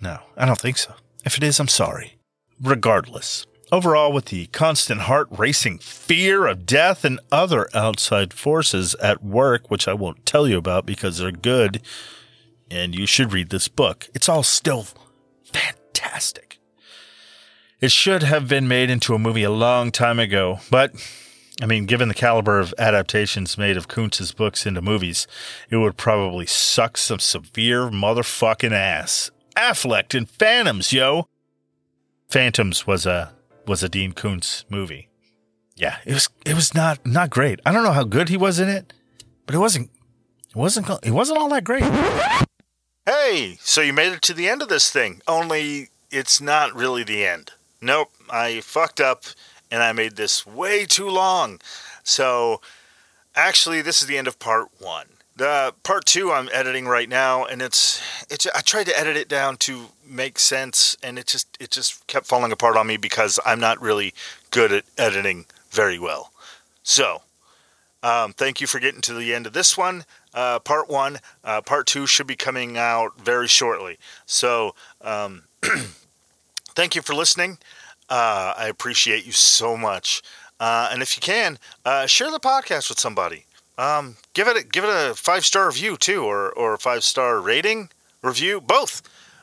[0.00, 0.94] No, I don't think so.
[1.24, 2.18] If it is, I'm sorry.
[2.60, 9.22] Regardless, overall, with the constant heart racing fear of death and other outside forces at
[9.22, 11.82] work, which I won't tell you about because they're good,
[12.70, 14.86] and you should read this book, it's all still
[15.44, 16.58] fantastic.
[17.80, 20.92] It should have been made into a movie a long time ago, but
[21.60, 25.26] I mean, given the caliber of adaptations made of Koontz's books into movies,
[25.70, 29.30] it would probably suck some severe motherfucking ass.
[29.56, 31.28] Affleck in Phantoms, yo.
[32.28, 33.32] Phantoms was a
[33.66, 35.08] was a Dean Koontz movie.
[35.76, 37.60] Yeah, it was it was not not great.
[37.64, 38.92] I don't know how good he was in it,
[39.46, 39.90] but it wasn't
[40.48, 41.84] it wasn't it wasn't all that great.
[43.06, 45.22] Hey, so you made it to the end of this thing.
[45.28, 47.52] Only it's not really the end.
[47.80, 49.24] Nope, I fucked up
[49.70, 51.60] and I made this way too long.
[52.02, 52.60] So
[53.34, 55.06] actually this is the end of part 1.
[55.36, 58.46] The part two I'm editing right now, and it's it's.
[58.54, 62.24] I tried to edit it down to make sense, and it just it just kept
[62.24, 64.14] falling apart on me because I'm not really
[64.50, 66.32] good at editing very well.
[66.82, 67.20] So,
[68.02, 70.06] um, thank you for getting to the end of this one.
[70.32, 73.98] Uh, part one, uh, part two should be coming out very shortly.
[74.24, 75.42] So, um,
[76.74, 77.58] thank you for listening.
[78.08, 80.22] Uh, I appreciate you so much.
[80.58, 83.44] Uh, and if you can, uh, share the podcast with somebody.
[83.78, 87.40] Um, give it a, give it a five star review too, or or five star
[87.40, 87.90] rating
[88.22, 88.60] review.
[88.60, 89.02] Both,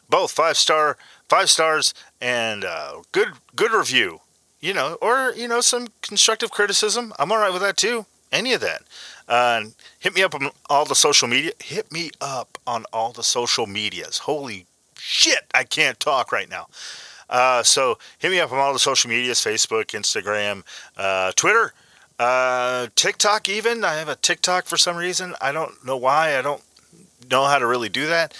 [0.10, 0.98] both five star
[1.30, 4.22] five stars and uh, good good review.
[4.60, 7.14] You know, or you know some constructive criticism.
[7.20, 8.06] I'm all right with that too.
[8.32, 8.82] Any of that.
[9.28, 9.66] Uh,
[10.00, 11.52] hit me up on all the social media.
[11.60, 14.20] Hit me up on all the social medias.
[14.20, 14.66] Holy
[14.98, 16.68] shit, I can't talk right now.
[17.30, 20.64] Uh, so hit me up on all the social medias: Facebook, Instagram,
[20.98, 21.74] uh, Twitter.
[22.20, 23.84] Uh, TikTok, even.
[23.84, 25.36] I have a TikTok for some reason.
[25.42, 26.38] I don't know why.
[26.38, 26.62] I don't
[27.30, 28.34] know how to really do that.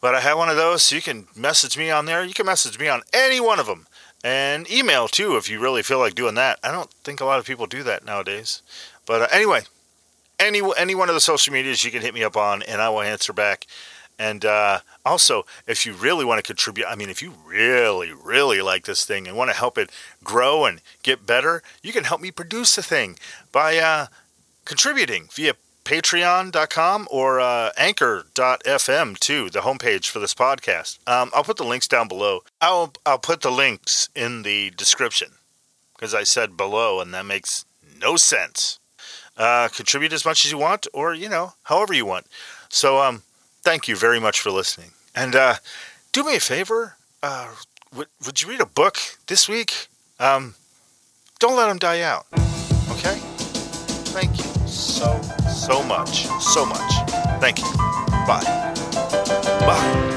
[0.00, 2.24] But I have one of those, so you can message me on there.
[2.24, 3.86] You can message me on any one of them.
[4.22, 6.58] And email too, if you really feel like doing that.
[6.62, 8.62] I don't think a lot of people do that nowadays.
[9.06, 9.62] But uh, anyway,
[10.38, 12.88] any any one of the social medias you can hit me up on, and I
[12.88, 13.66] will answer back.
[14.18, 18.60] And uh, also, if you really want to contribute, I mean, if you really, really
[18.60, 19.90] like this thing and want to help it
[20.24, 23.16] grow and get better, you can help me produce the thing
[23.52, 24.06] by uh,
[24.64, 25.54] contributing via
[25.84, 30.98] patreon.com or uh, anchor.fm too, the homepage for this podcast.
[31.08, 32.40] Um, I'll put the links down below.
[32.60, 35.28] I'll, I'll put the links in the description
[35.94, 37.64] because I said below and that makes
[38.00, 38.78] no sense.
[39.36, 42.26] Uh, contribute as much as you want or, you know, however you want.
[42.68, 43.22] So, um,
[43.62, 44.92] thank you very much for listening.
[45.14, 45.54] And uh,
[46.12, 46.96] do me a favor.
[47.22, 47.48] Uh,
[47.94, 49.88] would, would you read a book this week?
[50.18, 50.54] Um,
[51.38, 52.26] don't let them die out.
[52.90, 53.18] Okay?
[54.12, 56.26] Thank you so, so much.
[56.40, 57.10] So much.
[57.40, 57.70] Thank you.
[58.26, 58.74] Bye.
[59.60, 60.14] Bye.